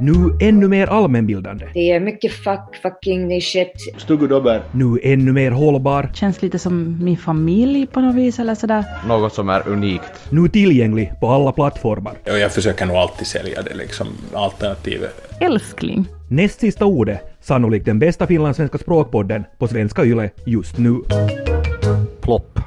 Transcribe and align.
Nu 0.00 0.36
ännu 0.40 0.68
mer 0.68 0.86
allmänbildande. 0.86 1.66
Det 1.74 1.90
är 1.90 2.00
mycket 2.00 2.32
fuck, 2.32 2.76
fucking, 2.82 3.32
är 3.32 3.40
shit. 3.40 3.72
Stugudobber. 3.98 4.62
Nu 4.72 5.00
ännu 5.02 5.32
mer 5.32 5.50
hållbar. 5.50 6.10
Känns 6.14 6.42
lite 6.42 6.58
som 6.58 7.04
min 7.04 7.16
familj 7.16 7.86
på 7.86 8.00
något 8.00 8.14
vis 8.14 8.38
eller 8.38 8.54
sådär. 8.54 8.84
Något 9.08 9.34
som 9.34 9.48
är 9.48 9.68
unikt. 9.68 10.30
Nu 10.30 10.48
tillgänglig 10.48 11.12
på 11.20 11.28
alla 11.28 11.52
plattformar. 11.52 12.12
Och 12.24 12.38
jag 12.38 12.52
försöker 12.52 12.86
nog 12.86 12.96
alltid 12.96 13.26
sälja 13.26 13.62
det 13.62 13.74
liksom, 13.74 14.06
alternativet. 14.34 15.30
Älskling. 15.40 16.06
Näst 16.30 16.60
sista 16.60 16.84
ordet, 16.84 17.20
sannolikt 17.40 17.86
den 17.86 17.98
bästa 17.98 18.26
finlandssvenska 18.26 18.78
språkpodden 18.78 19.44
på 19.58 19.68
svenska 19.68 20.04
yle 20.04 20.30
just 20.46 20.78
nu. 20.78 20.96
Plopp. 22.20 22.58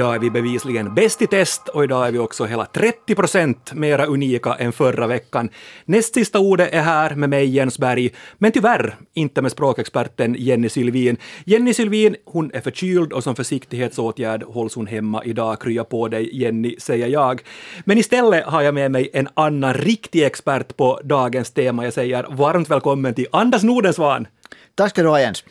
Idag 0.00 0.14
är 0.14 0.18
vi 0.18 0.30
bevisligen 0.30 0.94
bäst 0.94 1.22
i 1.22 1.26
test 1.26 1.68
och 1.68 1.84
idag 1.84 2.08
är 2.08 2.12
vi 2.12 2.18
också 2.18 2.44
hela 2.44 2.66
30 2.66 3.14
procent 3.14 3.72
mera 3.72 4.06
unika 4.06 4.54
än 4.54 4.72
förra 4.72 5.06
veckan. 5.06 5.48
Näst 5.84 6.14
sista 6.14 6.38
ordet 6.38 6.72
är 6.72 6.80
här 6.80 7.14
med 7.14 7.30
mig 7.30 7.46
Jens 7.46 7.78
Berg, 7.78 8.10
men 8.38 8.52
tyvärr 8.52 8.96
inte 9.14 9.42
med 9.42 9.52
språkexperten 9.52 10.36
Jenny 10.38 10.68
Sylvin. 10.68 11.16
Jenny 11.44 11.74
Sylvin, 11.74 12.16
hon 12.24 12.50
är 12.54 12.60
förkyld 12.60 13.12
och 13.12 13.24
som 13.24 13.36
försiktighetsåtgärd 13.36 14.42
hålls 14.42 14.74
hon 14.74 14.86
hemma 14.86 15.24
idag. 15.24 15.60
Krya 15.60 15.84
på 15.84 16.08
dig 16.08 16.40
Jenny, 16.42 16.76
säger 16.78 17.06
jag. 17.06 17.42
Men 17.84 17.98
istället 17.98 18.44
har 18.44 18.62
jag 18.62 18.74
med 18.74 18.90
mig 18.90 19.10
en 19.12 19.28
annan 19.34 19.74
riktig 19.74 20.22
expert 20.22 20.76
på 20.76 21.00
dagens 21.04 21.50
tema. 21.50 21.84
Jag 21.84 21.92
säger 21.92 22.26
varmt 22.30 22.70
välkommen 22.70 23.14
till 23.14 23.26
Anders 23.32 23.62
Nordensvan. 23.62 24.26
Tack 24.74 24.90
ska 24.90 25.02
du 25.02 25.08
ha 25.08 25.20
Jens. 25.20 25.44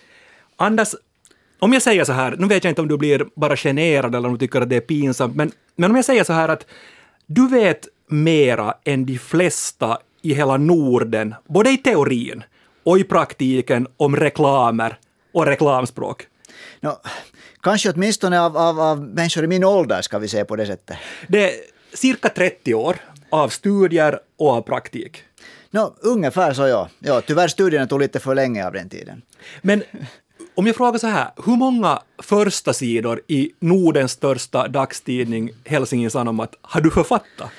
Anders, 0.57 0.95
om 1.59 1.73
jag 1.73 1.81
säger 1.81 2.03
så 2.03 2.13
här, 2.13 2.35
nu 2.37 2.47
vet 2.47 2.63
jag 2.63 2.71
inte 2.71 2.81
om 2.81 2.87
du 2.87 2.97
blir 2.97 3.27
bara 3.35 3.55
generad 3.55 4.15
eller 4.15 4.27
om 4.27 4.33
du 4.33 4.39
tycker 4.39 4.61
att 4.61 4.69
det 4.69 4.75
är 4.75 4.81
pinsamt, 4.81 5.35
men, 5.35 5.51
men 5.75 5.89
om 5.89 5.95
jag 5.95 6.05
säger 6.05 6.23
så 6.23 6.33
här 6.33 6.49
att 6.49 6.65
du 7.25 7.47
vet 7.47 7.87
mera 8.07 8.75
än 8.83 9.05
de 9.05 9.17
flesta 9.17 9.97
i 10.21 10.33
hela 10.33 10.57
Norden, 10.57 11.35
både 11.47 11.69
i 11.69 11.77
teorin 11.77 12.43
och 12.83 12.99
i 12.99 13.03
praktiken, 13.03 13.87
om 13.97 14.15
reklamer 14.15 14.99
och 15.33 15.45
reklamspråk. 15.45 16.27
No, 16.79 16.97
kanske 17.61 17.91
åtminstone 17.91 18.41
av, 18.41 18.57
av, 18.57 18.79
av 18.79 19.03
människor 19.03 19.43
i 19.43 19.47
min 19.47 19.63
ålder, 19.63 20.01
ska 20.01 20.19
vi 20.19 20.27
säga 20.27 20.45
på 20.45 20.55
det 20.55 20.65
sättet. 20.65 20.97
Det 21.27 21.43
är 21.43 21.51
cirka 21.93 22.29
30 22.29 22.73
år 22.73 22.95
av 23.29 23.49
studier 23.49 24.19
och 24.37 24.49
av 24.49 24.61
praktik. 24.61 25.23
No, 25.71 25.95
ungefär 26.01 26.53
så 26.53 26.67
ja. 26.67 26.89
ja. 26.99 27.21
Tyvärr 27.21 27.47
studierna 27.47 27.87
tog 27.87 27.99
lite 27.99 28.19
för 28.19 28.35
länge 28.35 28.67
av 28.67 28.73
den 28.73 28.89
tiden. 28.89 29.21
Men 29.61 29.83
om 30.55 30.67
jag 30.67 30.75
frågar 30.75 30.99
så 30.99 31.07
här, 31.07 31.31
hur 31.45 31.55
många 31.55 31.99
första 32.17 32.73
sidor 32.73 33.21
i 33.27 33.51
Nordens 33.59 34.11
största 34.11 34.67
dagstidning 34.67 35.51
Helsingin 35.65 36.11
Sanomat 36.11 36.55
har 36.61 36.81
du 36.81 36.91
författat? 36.91 37.49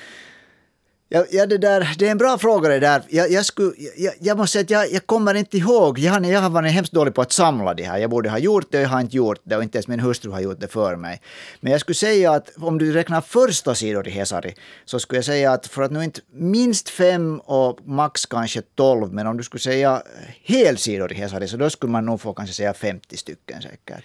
Ja, 1.13 1.25
ja, 1.31 1.45
det, 1.45 1.57
där, 1.57 1.95
det 1.97 2.07
är 2.07 2.11
en 2.11 2.17
bra 2.17 2.37
fråga 2.37 2.69
det 2.69 2.79
där. 2.79 3.01
Jag, 3.09 3.31
jag, 3.31 3.45
skulle, 3.45 3.71
jag, 3.97 4.13
jag 4.19 4.37
måste 4.37 4.53
säga 4.53 4.63
att 4.63 4.69
jag, 4.69 4.93
jag 4.95 5.07
kommer 5.07 5.33
inte 5.33 5.57
ihåg. 5.57 5.99
Jag 5.99 6.13
har, 6.13 6.21
jag 6.21 6.41
har 6.41 6.49
varit 6.49 6.71
hemskt 6.71 6.93
dålig 6.93 7.13
på 7.13 7.21
att 7.21 7.31
samla 7.31 7.73
det 7.73 7.83
här. 7.83 7.97
Jag 7.97 8.09
borde 8.09 8.29
ha 8.29 8.37
gjort 8.37 8.67
det 8.71 8.77
och 8.77 8.83
jag 8.83 8.89
har 8.89 9.01
inte 9.01 9.15
gjort 9.15 9.39
det 9.43 9.57
och 9.57 9.63
inte 9.63 9.77
ens 9.77 9.87
min 9.87 9.99
hustru 9.99 10.31
har 10.31 10.39
gjort 10.39 10.59
det 10.59 10.67
för 10.67 10.95
mig. 10.95 11.21
Men 11.59 11.71
jag 11.71 11.81
skulle 11.81 11.95
säga 11.95 12.31
att 12.31 12.51
om 12.57 12.77
du 12.77 12.93
räknar 12.93 13.21
första 13.21 13.75
sidor 13.75 14.07
i 14.07 14.11
Hesari 14.11 14.55
så 14.85 14.99
skulle 14.99 15.17
jag 15.17 15.25
säga 15.25 15.51
att 15.51 15.67
för 15.67 15.81
att 15.81 15.91
nu 15.91 16.03
inte 16.03 16.21
minst 16.33 16.89
fem 16.89 17.39
och 17.39 17.79
max 17.87 18.25
kanske 18.25 18.61
tolv, 18.61 19.13
men 19.13 19.27
om 19.27 19.37
du 19.37 19.43
skulle 19.43 19.61
säga 19.61 20.03
helsidor 20.43 21.11
i 21.11 21.15
Hesari 21.15 21.47
så 21.47 21.57
då 21.57 21.69
skulle 21.69 21.91
man 21.91 22.05
nog 22.05 22.21
få 22.21 22.33
kanske 22.33 22.55
säga 22.55 22.73
50 22.73 23.17
stycken 23.17 23.61
säkert. 23.61 24.03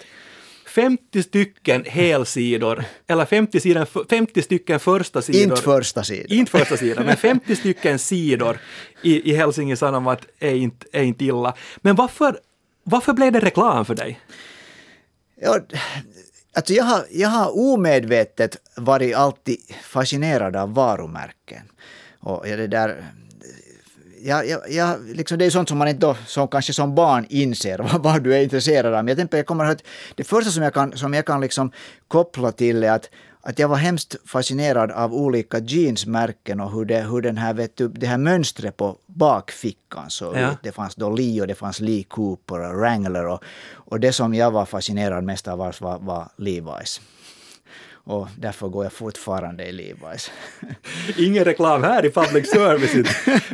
50 0.77 1.23
stycken 1.23 1.85
helsidor, 1.85 2.85
eller 3.07 3.25
50, 3.25 3.61
sidan, 3.61 3.87
50 4.11 4.43
stycken 4.43 4.81
första 4.81 5.23
sidor. 5.23 5.43
Inte 5.43 5.63
första 5.63 6.05
sidor. 6.05 6.33
Inte 6.33 6.51
första 6.51 6.77
sidor, 6.77 7.05
men 7.05 7.17
50 7.17 7.57
stycken 7.57 7.99
sidor 7.99 8.59
i, 9.03 9.31
i 9.31 9.35
Helsingin 9.35 9.77
Sanomat 9.77 10.27
är 10.39 10.55
inte, 10.55 10.87
är 10.93 11.03
inte 11.03 11.25
illa. 11.25 11.55
Men 11.77 11.97
varför, 11.97 12.41
varför 12.85 13.13
blev 13.13 13.33
det 13.33 13.41
reklam 13.41 13.85
för 13.85 13.95
dig? 13.95 14.21
Ja, 15.41 15.61
alltså 16.55 16.75
jag, 16.75 16.85
har, 16.85 17.05
jag 17.11 17.29
har 17.29 17.59
omedvetet 17.59 18.57
varit 18.77 19.17
alltid 19.17 19.59
fascinerad 19.83 20.57
av 20.57 20.75
varumärken. 20.75 21.63
Och 22.21 22.47
det 22.47 22.67
där 22.67 23.05
ja, 24.23 24.45
ja, 24.45 24.61
ja, 24.69 24.97
liksom 25.15 25.39
det 25.39 25.45
är 25.45 25.51
sånt 25.51 25.69
som 25.69 25.79
man 25.79 25.89
inte 25.89 26.07
då, 26.07 26.17
som 26.27 26.49
kanske 26.49 26.73
som 26.73 26.95
barn 26.95 27.27
inser 27.29 27.79
vad, 27.93 28.03
vad 28.03 28.23
du 28.23 28.35
är 28.35 28.43
intresserad 28.43 28.95
av. 28.95 29.05
Men 29.05 29.09
jag, 29.09 29.19
tänker, 29.19 29.37
jag 29.37 29.47
kommer 29.47 29.65
att 29.65 29.83
det 30.15 30.25
första 30.25 30.51
som 30.51 30.63
jag 30.63 30.75
kan, 30.75 30.97
som 30.97 31.15
jag 31.15 31.27
kan 31.27 31.41
liksom 31.41 31.71
koppla 32.09 32.53
till 32.53 32.85
är 32.85 32.91
att 32.91 33.11
att 33.49 33.59
jag 33.59 33.69
var 33.69 33.77
hemskt 33.77 34.17
fascinerad 34.25 34.91
av 34.91 35.15
olika 35.15 35.59
jeansmärken 35.59 36.61
och 36.61 36.73
hur, 36.73 36.85
det, 36.85 37.01
hur 37.01 37.23
den 37.23 37.37
här, 37.37 37.55
vet 37.55 37.77
du, 37.77 37.89
det 37.89 38.07
här 38.07 38.19
mönstret 38.19 38.77
på 38.77 38.97
bakfickan 39.07 40.11
såg 40.11 40.37
ja. 40.37 40.57
Det 40.63 40.73
fanns 40.73 40.95
då 40.95 41.11
Lee 41.11 41.41
och 41.41 41.47
det 41.47 41.55
fanns 41.55 41.81
Lee 41.81 42.03
Cooper 42.03 42.61
och 42.61 42.81
Wrangler 42.81 43.27
och, 43.27 43.45
och 43.75 44.01
det 44.01 44.13
som 44.13 44.35
jag 44.35 44.51
var 44.51 44.65
fascinerad 44.65 45.25
mest 45.25 45.49
av 45.49 45.59
var, 45.59 45.99
var 45.99 46.29
Levi's 46.37 47.01
och 48.07 48.29
därför 48.39 48.69
går 48.69 48.85
jag 48.85 48.93
fortfarande 48.93 49.65
i 49.65 49.73
Levi's. 49.73 50.31
Ingen 51.19 51.45
reklam 51.45 51.83
här 51.83 52.05
i 52.05 52.11
public 52.11 52.51
service. 52.51 52.95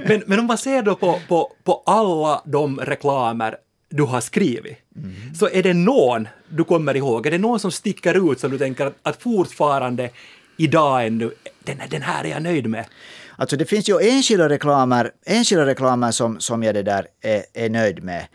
men, 0.06 0.22
men 0.26 0.38
om 0.38 0.46
man 0.46 0.58
ser 0.58 0.82
då 0.82 0.94
på, 0.94 1.20
på, 1.28 1.52
på 1.64 1.82
alla 1.86 2.42
de 2.44 2.80
reklamer 2.80 3.56
du 3.88 4.02
har 4.02 4.20
skrivit, 4.20 4.78
mm. 4.96 5.34
så 5.34 5.48
är 5.48 5.62
det 5.62 5.74
någon 5.74 6.28
du 6.48 6.64
kommer 6.64 6.96
ihåg? 6.96 7.26
Är 7.26 7.30
det 7.30 7.38
någon 7.38 7.60
som 7.60 7.72
sticker 7.72 8.32
ut 8.32 8.40
som 8.40 8.50
du 8.50 8.58
tänker 8.58 8.86
att, 8.86 8.96
att 9.02 9.22
fortfarande 9.22 10.10
idag 10.56 11.06
ännu, 11.06 11.30
den, 11.64 11.76
den 11.90 12.02
här 12.02 12.24
är 12.24 12.28
jag 12.28 12.42
nöjd 12.42 12.66
med? 12.66 12.84
Alltså 13.36 13.56
det 13.56 13.64
finns 13.64 13.88
ju 13.88 13.98
enskilda 14.00 14.48
reklamer, 14.48 15.10
enskilda 15.26 15.66
reklamer 15.66 16.10
som, 16.10 16.40
som 16.40 16.62
jag 16.62 16.74
det 16.74 16.82
där 16.82 17.06
är, 17.20 17.44
är 17.54 17.70
nöjd 17.70 18.02
med 18.04 18.26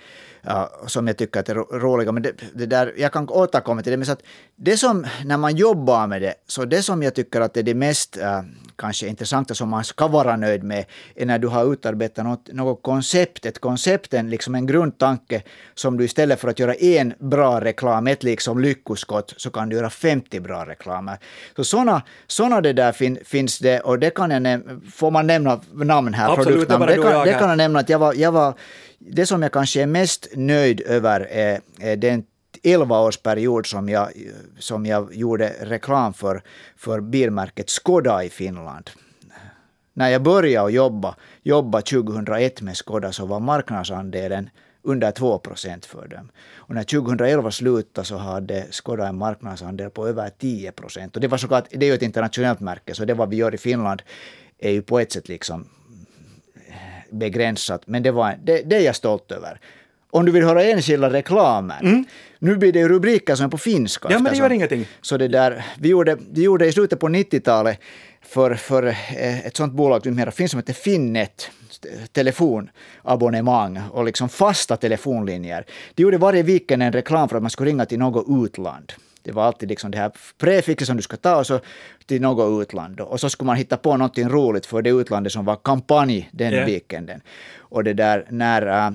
ja, 0.48 0.72
som 0.88 1.08
jag 1.08 1.18
tycker 1.18 1.40
att 1.40 1.50
är 1.50 1.56
roliga. 1.56 2.12
Men 2.12 2.24
det, 2.24 2.32
det, 2.54 2.66
där, 2.66 2.94
jag 2.98 3.14
kan 3.14 3.30
återkomma 3.30 3.82
till 3.82 3.92
det. 3.92 3.98
Men 3.98 4.06
så 4.06 4.12
att 4.12 4.24
det 4.60 4.78
som, 4.78 5.06
när 5.26 5.38
man 5.38 5.56
jobbar 5.56 6.08
med 6.08 6.22
det, 6.22 6.34
så 6.48 6.66
det 6.66 6.82
som 6.82 7.04
jag 7.04 7.16
tycker 7.16 7.42
att 7.42 7.58
är 7.58 7.64
det 7.64 7.74
mest 7.74 8.18
äh, 8.18 8.42
kanske 8.76 9.08
intressanta 9.08 9.54
som 9.54 9.70
man 9.70 9.84
ska 9.84 10.08
vara 10.08 10.36
nöjd 10.36 10.64
med, 10.64 10.86
är 11.16 11.26
när 11.26 11.40
du 11.40 11.48
har 11.48 11.74
utarbetat 11.74 12.26
något, 12.26 12.54
något 12.54 12.84
koncept, 12.84 13.46
ett 13.46 13.60
koncept, 13.60 14.14
en, 14.14 14.30
liksom 14.30 14.56
en 14.56 14.66
grundtanke, 14.66 15.42
som 15.76 15.98
du 15.98 16.06
istället 16.06 16.40
för 16.40 16.48
att 16.48 16.60
göra 16.60 16.74
en 16.74 17.14
bra 17.20 17.62
reklam, 17.62 18.08
ett 18.08 18.24
liksom 18.24 18.60
lyckoskott, 18.60 19.34
så 19.38 19.50
kan 19.50 19.70
du 19.70 19.76
göra 19.76 19.90
50 19.90 20.40
bra 20.40 20.66
reklamer. 20.66 21.18
Så 21.56 21.64
sådana 21.64 22.02
såna 22.28 22.62
det 22.62 22.74
där 22.74 22.92
fin, 22.92 23.18
finns 23.26 23.60
det, 23.60 23.80
och 23.80 24.00
det 24.00 24.10
kan 24.10 24.32
jag 24.32 24.42
nämna, 24.42 24.80
får 24.94 25.12
man 25.12 25.28
nämna 25.28 25.62
namn 25.74 26.14
här? 26.14 26.34
Absolut, 26.34 26.70
det, 26.70 26.86
det, 26.86 26.96
kan, 26.96 27.26
det 27.26 27.34
kan 27.34 27.50
jag 27.50 27.58
nämna 27.58 27.80
att 27.80 27.90
jag 27.90 28.00
var, 28.00 28.14
jag 28.14 28.32
var 28.32 28.54
det 29.00 29.26
som 29.26 29.42
jag 29.42 29.52
kanske 29.52 29.82
är 29.82 29.88
mest 29.88 30.28
nöjd 30.36 30.82
över 30.82 31.28
är, 31.32 31.62
är 31.80 31.96
den 31.96 32.24
11-årsperiod 32.68 33.66
som 33.66 33.90
jag, 33.90 34.12
som 34.60 34.86
jag 34.86 35.16
gjorde 35.16 35.56
reklam 35.62 36.14
för, 36.14 36.42
för 36.78 37.02
bilmärket 37.02 37.70
Skoda 37.70 38.24
i 38.24 38.30
Finland. 38.30 38.90
När 39.94 40.10
jag 40.10 40.22
började 40.22 40.72
jobba, 40.72 41.16
jobba 41.44 41.82
2001 41.82 42.62
med 42.62 42.78
Skoda 42.78 43.12
så 43.12 43.26
var 43.26 43.40
marknadsandelen 43.40 44.50
under 44.82 45.12
2 45.12 45.38
procent 45.38 45.86
för 45.86 46.08
dem. 46.08 46.32
Och 46.56 46.76
när 46.76 46.84
2011 46.84 47.52
slutade 47.52 48.08
så 48.08 48.18
hade 48.18 48.66
Skoda 48.70 49.08
en 49.08 49.18
marknadsandel 49.18 49.90
på 49.90 50.08
över 50.08 50.30
10 50.30 50.72
procent. 50.72 51.16
Och 51.16 51.22
det 51.22 51.28
var 51.28 51.38
såklart, 51.38 51.66
det 51.72 51.86
är 51.86 51.90
ju 51.90 51.96
ett 51.96 52.02
internationellt 52.02 52.60
märke, 52.60 52.94
så 52.94 53.06
det 53.06 53.14
vad 53.14 53.30
vi 53.30 53.36
gör 53.36 53.56
i 53.56 53.58
Finland 53.58 54.02
är 54.60 54.72
ju 54.72 54.82
på 54.82 55.00
ett 55.00 55.12
sätt 55.12 55.28
liksom 55.28 55.68
begränsat, 57.12 57.88
men 57.88 58.04
det, 58.04 58.12
var, 58.12 58.38
det, 58.44 58.62
det 58.62 58.76
är 58.76 58.86
jag 58.86 58.96
stolt 58.96 59.32
över. 59.32 59.60
Om 60.12 60.26
du 60.26 60.32
vill 60.32 60.44
höra 60.44 60.64
enskilda 60.64 61.10
reklamer. 61.10 61.80
Mm. 61.82 62.06
Nu 62.40 62.56
blir 62.56 62.74
det 62.74 62.88
rubriker 62.88 63.36
som 63.36 63.46
är 63.46 63.50
på 63.50 63.58
finska. 63.58 64.08
Ja, 64.12 64.20
men 64.20 64.34
det 64.34 64.40
gör 64.40 64.52
ingenting. 64.52 64.86
Så 65.02 65.18
det 65.18 65.28
där, 65.28 65.66
vi, 65.80 65.90
gjorde, 65.90 66.18
vi 66.32 66.44
gjorde 66.44 66.68
i 66.68 66.72
slutet 66.72 67.00
på 67.00 67.08
90-talet 67.08 67.80
för, 68.22 68.54
för 68.54 68.84
eh, 68.84 69.46
ett 69.48 69.58
sånt 69.58 69.74
bolag 69.74 70.06
numera 70.06 70.32
finns 70.32 70.52
som 70.52 70.58
heter 70.58 70.74
Finnet 70.74 71.50
telefonabonnemang 72.12 73.82
och 73.92 74.06
liksom 74.06 74.30
fasta 74.30 74.78
telefonlinjer. 74.78 75.66
De 75.96 76.04
gjorde 76.04 76.18
varje 76.18 76.44
weekend 76.44 76.84
en 76.84 76.92
reklam 76.92 77.30
för 77.30 77.36
att 77.36 77.44
man 77.44 77.50
skulle 77.50 77.70
ringa 77.70 77.86
till 77.86 78.00
något 78.00 78.26
utland. 78.46 78.94
Det 79.24 79.32
var 79.32 79.44
alltid 79.44 79.70
liksom 79.70 79.92
det 79.92 79.98
här 79.98 80.12
prefixet 80.38 80.88
som 80.88 80.98
du 80.98 81.04
ska 81.04 81.18
ta 81.18 81.36
och 81.36 81.48
så 81.48 81.60
till 82.06 82.22
något 82.22 82.62
utland. 82.62 83.00
Och 83.00 83.20
så 83.20 83.30
skulle 83.30 83.46
man 83.46 83.56
hitta 83.56 83.78
på 83.78 83.98
någonting 83.98 84.30
roligt 84.30 84.66
för 84.66 84.82
det 84.82 84.90
utlandet 84.90 85.34
som 85.34 85.46
var 85.46 85.56
kampanj 85.56 86.30
den 86.32 86.54
yeah. 86.54 86.66
weekenden. 86.66 87.22
Och 87.58 87.84
det 87.84 87.94
där 87.94 88.26
när 88.30 88.88
äh, 88.88 88.92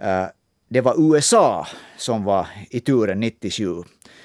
Eh, 0.00 0.26
det 0.68 0.80
var 0.80 0.94
USA 0.98 1.66
som 1.96 2.24
var 2.24 2.46
i 2.70 2.80
turen 2.80 3.20
97. 3.20 3.82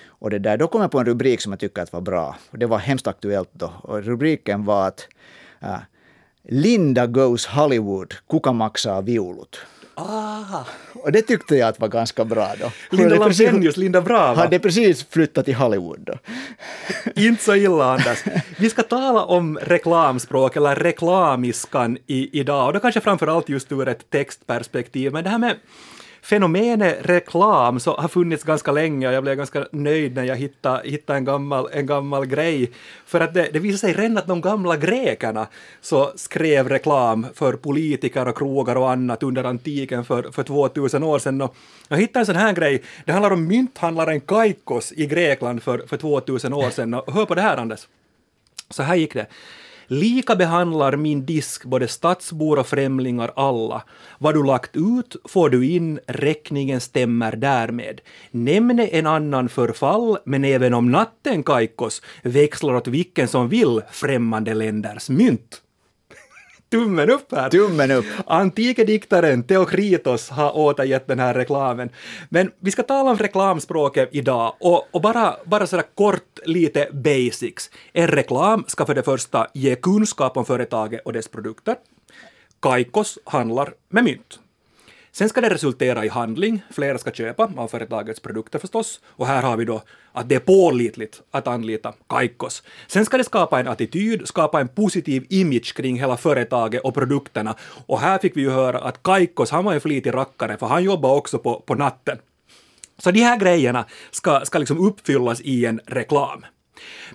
Och 0.08 0.30
det 0.30 0.40
där, 0.40 0.58
då 0.58 0.68
kom 0.68 0.82
jag 0.82 0.92
på 0.92 1.00
en 1.00 1.06
rubrik 1.06 1.42
som 1.42 1.52
jag 1.52 1.60
tycker 1.60 1.82
att 1.82 1.94
var 1.94 2.02
bra. 2.02 2.36
Och 2.52 2.60
det 2.60 2.66
var 2.66 2.78
hemskt 2.78 3.08
aktuellt 3.08 3.50
då. 3.54 3.74
Och 3.84 4.04
rubriken 4.04 4.66
var 4.66 4.88
att 4.88 5.08
eh, 5.62 5.80
Linda 6.44 7.08
goes 7.08 7.46
Hollywood, 7.46 8.14
kuka 8.30 8.52
maksaa 8.52 9.02
viulut. 9.02 9.60
Ah, 9.96 10.64
Och 10.94 11.12
det 11.12 11.22
tyckte 11.22 11.56
jag 11.56 11.70
att 11.70 11.80
var 11.80 11.88
ganska 11.88 12.26
bra 12.26 12.52
då. 12.60 12.72
Linda 12.98 13.16
Lampenius, 13.16 13.78
Linda 13.78 14.02
Brava. 14.02 14.42
hade 14.42 14.60
precis 14.60 15.06
flyttat 15.10 15.46
till 15.46 15.56
Hollywood 15.56 16.00
då. 16.00 16.14
Inte 17.16 17.44
så 17.44 17.56
illa, 17.56 17.94
Anders. 17.94 18.24
Vi 18.58 18.70
ska 18.70 18.84
tala 18.84 19.24
om 19.26 19.58
reklamspråk, 19.62 20.56
eller 20.56 20.76
reklamiskan, 20.76 21.98
i, 22.08 22.40
idag. 22.40 22.68
Och 22.68 22.74
då 22.74 22.80
kanske 22.80 23.02
framför 23.02 23.28
allt 23.28 23.50
just 23.50 23.72
ur 23.72 23.88
ett 23.88 24.10
textperspektiv. 24.10 25.14
Men 25.14 25.24
det 25.24 25.30
här 25.30 25.38
med 25.38 25.56
fenomenet 26.22 26.98
reklam 27.02 27.80
så 27.80 27.96
har 27.96 28.08
funnits 28.08 28.44
ganska 28.44 28.72
länge 28.72 29.08
och 29.08 29.14
jag 29.14 29.24
blev 29.24 29.36
ganska 29.36 29.68
nöjd 29.72 30.16
när 30.16 30.24
jag 30.24 30.36
hittade, 30.36 30.90
hittade 30.90 31.18
en, 31.18 31.26
gammal, 31.26 31.70
en 31.72 31.86
gammal 31.86 32.26
grej. 32.26 32.72
För 33.06 33.20
att 33.20 33.34
det, 33.34 33.50
det 33.54 33.60
visade 33.60 33.78
sig 33.78 34.04
redan 34.04 34.18
att 34.18 34.28
de 34.28 34.42
gamla 34.42 34.78
grekerna 34.78 35.48
så 35.82 36.12
skrev 36.16 36.70
reklam 36.70 37.28
för 37.34 37.54
politiker 37.54 38.28
och 38.28 38.38
krogar 38.38 38.76
och 38.76 38.92
annat 38.92 39.24
under 39.24 39.44
antiken 39.44 40.06
för, 40.06 40.32
för 40.32 40.44
2000 40.44 41.04
år 41.04 41.20
sedan. 41.20 41.42
Och 41.42 41.56
jag 41.88 41.98
hittade 41.98 42.20
en 42.22 42.26
sån 42.26 42.36
här 42.36 42.54
grej. 42.54 42.84
Det 43.06 43.12
handlar 43.12 43.32
om 43.32 43.48
mynthandlaren 43.48 44.22
Kaikos 44.22 44.92
i 44.92 45.06
Grekland 45.06 45.64
för, 45.64 45.84
för 45.88 45.98
2000 45.98 46.54
år 46.54 46.70
sedan. 46.70 46.94
Och 46.94 47.14
hör 47.14 47.26
på 47.26 47.36
det 47.36 47.42
här, 47.42 47.58
Anders. 47.58 47.88
Så 48.70 48.84
här 48.84 48.96
gick 48.96 49.14
det. 49.14 49.28
Lika 49.92 50.36
behandlar 50.36 50.96
min 50.96 51.26
disk 51.26 51.66
både 51.66 51.88
stadsbor 51.88 52.60
och 52.60 52.68
främlingar 52.68 53.32
alla. 53.36 53.84
Vad 54.20 54.36
du 54.36 54.44
lagt 54.44 54.76
ut 54.76 55.16
får 55.26 55.50
du 55.50 55.70
in, 55.70 56.00
räkningen 56.08 56.82
stämmer 56.82 57.36
därmed. 57.36 58.02
Nämne 58.32 58.88
en 58.88 59.08
annan 59.08 59.50
förfall, 59.50 60.18
men 60.26 60.46
även 60.46 60.74
om 60.74 60.92
natten 60.92 61.44
Kaikos 61.44 62.02
växlar 62.24 62.74
åt 62.74 62.88
vilken 62.88 63.28
som 63.28 63.50
vill 63.50 63.82
främmande 63.92 64.54
länders 64.54 65.10
mynt. 65.10 65.62
Tummen 66.72 67.10
upp 67.10 67.32
här! 67.32 67.50
Tummen 67.50 67.92
upp. 67.92 68.06
Antike 68.26 68.84
diktaren 68.84 69.44
Theokritos 69.44 70.30
har 70.30 70.58
återgett 70.58 71.08
den 71.08 71.20
här 71.20 71.34
reklamen. 71.34 71.90
Men 72.30 72.52
vi 72.60 72.72
ska 72.72 72.84
tala 72.84 73.12
om 73.12 73.18
reklamspråket 73.18 74.10
idag 74.12 74.56
och, 74.60 74.88
och 74.92 75.02
bara, 75.02 75.36
bara 75.46 75.68
sådär 75.68 75.86
kort 75.96 76.40
lite 76.46 76.88
basics. 76.92 77.70
En 77.94 78.08
reklam 78.08 78.64
ska 78.68 78.86
för 78.86 78.96
det 78.96 79.04
första 79.04 79.48
ge 79.54 79.76
kunskap 79.76 80.38
om 80.38 80.46
företaget 80.46 81.02
och 81.06 81.14
dess 81.14 81.28
produkter. 81.28 81.76
Kaikos 82.60 83.20
handlar 83.26 83.74
med 83.90 84.04
mynt. 84.04 84.40
Sen 85.14 85.30
ska 85.30 85.42
det 85.42 85.50
resultera 85.50 86.06
i 86.06 86.10
handling, 86.10 86.62
flera 86.70 86.98
ska 86.98 87.12
köpa 87.12 87.52
av 87.58 87.68
företagets 87.68 88.20
produkter 88.20 88.60
förstås, 88.60 89.00
och 89.06 89.28
här 89.28 89.42
har 89.42 89.58
vi 89.58 89.66
då 89.66 89.82
att 90.12 90.30
det 90.30 90.36
är 90.36 90.40
pålitligt 90.40 91.22
att 91.32 91.48
anlita 91.48 91.94
Kaikos. 92.08 92.64
Sen 92.88 93.06
ska 93.06 93.18
det 93.18 93.24
skapa 93.24 93.60
en 93.60 93.68
attityd, 93.68 94.28
skapa 94.28 94.62
en 94.62 94.68
positiv 94.68 95.26
image 95.30 95.76
kring 95.76 96.00
hela 96.00 96.18
företaget 96.18 96.82
och 96.82 96.94
produkterna, 96.94 97.56
och 97.86 98.00
här 98.00 98.18
fick 98.18 98.38
vi 98.38 98.42
ju 98.42 98.50
höra 98.50 98.80
att 98.80 99.04
Kaikos, 99.04 99.52
han 99.52 99.66
var 99.66 99.74
en 99.74 99.82
flitig 99.82 100.14
rackare, 100.14 100.58
för 100.58 100.68
han 100.68 100.84
jobbar 100.84 101.16
också 101.16 101.38
på, 101.38 101.60
på 101.60 101.76
natten. 101.76 102.18
Så 102.98 103.12
de 103.12 103.20
här 103.20 103.40
grejerna 103.40 103.86
ska, 104.12 104.42
ska 104.46 104.60
liksom 104.60 104.88
uppfyllas 104.88 105.42
i 105.42 105.66
en 105.66 105.80
reklam. 105.86 106.46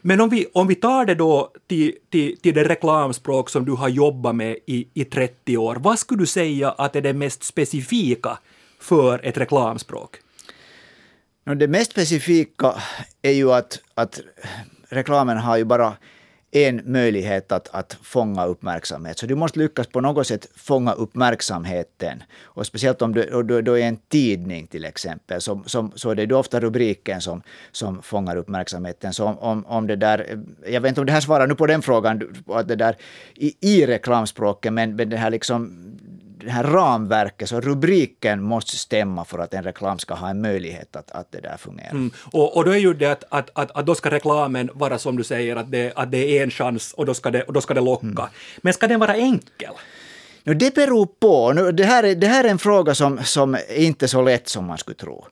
Men 0.03 0.21
om 0.21 0.29
vi, 0.29 0.47
om 0.55 0.67
vi 0.67 0.75
tar 0.75 1.05
det 1.05 1.15
då 1.15 1.53
till, 1.67 1.93
till, 2.11 2.41
till 2.41 2.55
det 2.55 2.65
reklamspråk 2.65 3.51
som 3.51 3.65
du 3.65 3.73
har 3.73 3.89
jobbat 3.89 4.37
med 4.37 4.57
i, 4.67 4.89
i 4.95 5.05
30 5.05 5.57
år, 5.57 5.77
vad 5.77 5.99
skulle 5.99 6.23
du 6.23 6.27
säga 6.27 6.71
att 6.71 6.97
är 6.97 7.01
det 7.01 7.13
mest 7.13 7.45
specifika 7.45 8.39
för 8.81 9.27
ett 9.27 9.39
reklamspråk? 9.39 10.17
Det 11.57 11.69
mest 11.69 11.91
specifika 11.91 12.75
är 13.23 13.33
ju 13.33 13.53
att, 13.53 13.79
att 13.95 14.21
reklamen 14.89 15.39
har 15.39 15.57
ju 15.57 15.65
bara 15.65 15.97
en 16.65 16.81
möjlighet 16.85 17.53
att, 17.53 17.69
att 17.73 17.97
fånga 18.03 18.45
uppmärksamhet. 18.45 19.19
Så 19.19 19.27
du 19.27 19.35
måste 19.35 19.59
lyckas 19.59 19.87
på 19.87 20.01
något 20.01 20.27
sätt 20.27 20.49
fånga 20.57 20.93
uppmärksamheten. 20.93 22.23
Och 22.43 22.67
speciellt 22.67 23.03
om 23.03 23.15
du, 23.15 23.43
du, 23.43 23.63
du 23.63 23.73
är 23.73 23.89
en 23.89 23.97
tidning 24.09 24.67
till 24.67 24.85
exempel, 24.85 25.41
så, 25.41 25.63
som, 25.67 25.93
så 25.95 26.11
är 26.11 26.15
det 26.15 26.35
ofta 26.35 26.61
rubriken 26.61 27.21
som, 27.21 27.43
som 27.73 28.03
fångar 28.03 28.37
uppmärksamheten. 28.37 29.13
Så 29.13 29.25
om, 29.25 29.39
om, 29.39 29.67
om 29.67 29.87
det 29.87 29.97
där, 29.97 30.45
jag 30.67 30.81
vet 30.81 30.89
inte 30.89 31.01
om 31.01 31.07
det 31.07 31.13
här 31.13 31.21
svarar 31.21 31.47
nu 31.47 31.55
på 31.55 31.67
den 31.67 31.83
frågan, 31.83 32.23
att 32.47 32.69
det 32.69 32.77
där 32.77 32.97
i, 33.35 33.55
i 33.61 33.87
reklamspråket, 33.87 34.73
men, 34.73 34.97
men 34.97 35.11
det 35.11 35.17
här 35.17 35.31
liksom 35.31 35.87
det 36.39 36.51
här 36.51 36.65
ramverket, 36.65 37.49
så 37.49 37.61
rubriken 37.61 38.43
måste 38.43 38.77
stämma 38.77 39.25
för 39.25 39.39
att 39.39 39.55
en 39.55 39.65
reklam 39.65 39.99
ska 39.99 40.15
ha 40.15 40.31
en 40.31 40.41
möjlighet 40.41 40.97
att, 40.97 41.11
att 41.11 41.33
det 41.33 41.41
där 41.41 41.57
fungerar. 41.57 41.91
Mm. 41.91 42.11
Och, 42.33 42.57
och 42.57 42.65
då 42.65 42.71
är 42.71 42.79
ju 42.79 42.95
det 42.95 43.07
att, 43.07 43.25
att, 43.29 43.51
att, 43.53 43.71
att 43.71 43.87
då 43.87 43.95
ska 43.95 44.11
reklamen 44.11 44.71
vara 44.75 44.99
som 44.99 45.17
du 45.17 45.25
säger, 45.25 45.57
att 45.57 45.71
det, 45.71 45.93
att 45.97 46.11
det 46.11 46.39
är 46.39 46.43
en 46.43 46.51
chans 46.51 46.93
och 46.93 47.07
då 47.07 47.15
ska 47.15 47.31
det, 47.31 47.43
och 47.43 47.53
då 47.53 47.61
ska 47.61 47.75
det 47.75 47.81
locka. 47.81 48.29
Men 48.57 48.73
ska 48.73 48.87
den 48.87 49.01
vara 49.01 49.15
enkel? 49.15 49.73
Nu, 50.47 50.55
det 50.55 50.75
beror 50.75 51.07
på. 51.21 51.53
Nu, 51.53 51.73
det, 51.73 51.85
här 51.85 52.03
är, 52.03 52.15
det 52.15 52.27
här 52.27 52.45
är 52.45 52.49
en 52.49 52.59
fråga 52.59 52.95
som, 52.95 53.19
som 53.25 53.55
är 53.55 53.75
inte 53.79 54.09
så 54.09 54.23
lätt 54.23 54.49
som 54.49 54.65
man 54.67 54.79
skulle 54.79 54.95
tro. 54.95 55.25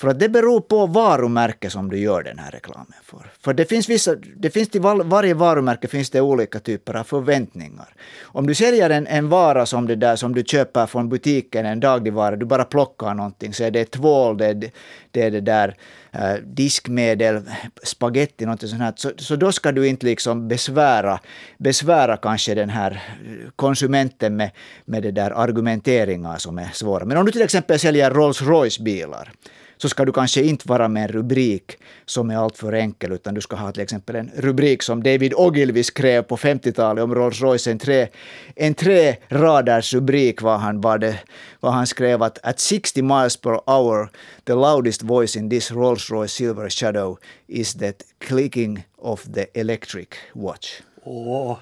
För 0.00 0.08
att 0.08 0.18
det 0.18 0.28
beror 0.28 0.60
på 0.60 0.86
varumärke 0.86 1.70
som 1.70 1.90
du 1.90 1.98
gör 1.98 2.22
den 2.22 2.38
här 2.38 2.50
reklamen 2.50 2.92
för. 3.04 3.30
För 3.44 3.54
det 3.54 3.64
finns 3.64 3.88
vissa, 3.88 4.14
det 4.36 4.50
finns 4.50 4.68
till 4.68 4.80
var, 4.80 5.04
varje 5.04 5.34
varumärke 5.34 5.88
finns 5.88 6.10
det 6.10 6.20
olika 6.20 6.58
typer 6.58 6.94
av 6.94 7.04
förväntningar. 7.04 7.94
Om 8.22 8.46
du 8.46 8.54
säljer 8.54 8.90
en, 8.90 9.06
en 9.06 9.28
vara 9.28 9.66
som 9.66 9.86
det 9.86 9.96
där 9.96 10.16
som 10.16 10.34
du 10.34 10.44
köper 10.44 10.86
från 10.86 11.08
butiken, 11.08 11.66
en 11.66 11.80
dagligvara, 11.80 12.36
du 12.36 12.46
bara 12.46 12.64
plockar 12.64 13.14
någonting, 13.14 13.54
så 13.54 13.64
är 13.64 13.70
det 13.70 13.84
tvål, 13.84 14.38
det, 14.38 14.46
är- 14.46 14.70
det 15.10 15.22
är 15.22 15.30
det 15.30 15.40
där 15.40 15.76
eh, 16.12 16.34
diskmedel, 16.44 17.42
spaghetti, 17.82 18.46
något 18.46 18.60
sånt 18.60 18.82
här. 18.82 18.92
Så, 18.96 19.10
så 19.16 19.36
då 19.36 19.52
ska 19.52 19.72
du 19.72 19.88
inte 19.88 20.06
liksom 20.06 20.48
besvära, 20.48 21.20
besvära 21.58 22.16
kanske 22.16 22.54
den 22.54 22.70
här 22.70 22.90
eh, 22.90 23.50
konsumenten 23.56 24.36
med, 24.36 24.50
med 24.84 25.02
det 25.02 25.10
där 25.10 25.30
argumenteringar 25.30 26.36
som 26.36 26.58
är 26.58 26.68
svåra. 26.72 27.04
Men 27.04 27.16
om 27.16 27.26
du 27.26 27.32
till 27.32 27.42
exempel 27.42 27.78
säljer 27.78 28.10
Rolls 28.10 28.42
Royce-bilar, 28.42 29.32
så 29.80 29.88
ska 29.88 30.04
du 30.04 30.12
kanske 30.12 30.42
inte 30.42 30.68
vara 30.68 30.88
med 30.88 31.02
en 31.02 31.08
rubrik 31.08 31.78
som 32.06 32.30
är 32.30 32.36
alltför 32.36 32.72
enkel, 32.72 33.12
utan 33.12 33.34
du 33.34 33.40
ska 33.40 33.56
ha 33.56 33.72
till 33.72 33.82
exempel 33.82 34.16
en 34.16 34.30
rubrik 34.36 34.82
som 34.82 35.02
David 35.02 35.34
Ogilvy 35.34 35.82
skrev 35.82 36.22
på 36.22 36.36
50-talet 36.36 37.04
om 37.04 37.14
Rolls 37.14 37.40
Royce, 37.40 37.70
en 37.70 37.78
tre, 37.78 38.08
en 38.56 38.74
tre 38.74 39.16
raders 39.28 39.94
rubrik 39.94 40.42
var 40.42 40.58
han, 40.58 40.80
var 40.80 40.98
det, 40.98 41.18
var 41.60 41.70
han 41.70 41.86
skrev 41.86 42.22
att 42.22 42.38
at 42.42 42.60
60 42.60 43.02
miles 43.02 43.36
per 43.36 43.70
hour 43.70 44.08
the 44.44 44.54
loudest 44.54 45.02
voice 45.02 45.36
in 45.36 45.50
this 45.50 45.72
Rolls 45.72 46.10
Royce 46.10 46.34
Silver 46.34 46.68
Shadow 46.68 47.18
is 47.48 47.74
that 47.74 48.02
clicking 48.18 48.84
of 48.98 49.24
the 49.34 49.46
electric 49.60 50.08
watch. 50.34 50.80
Åh, 51.04 51.58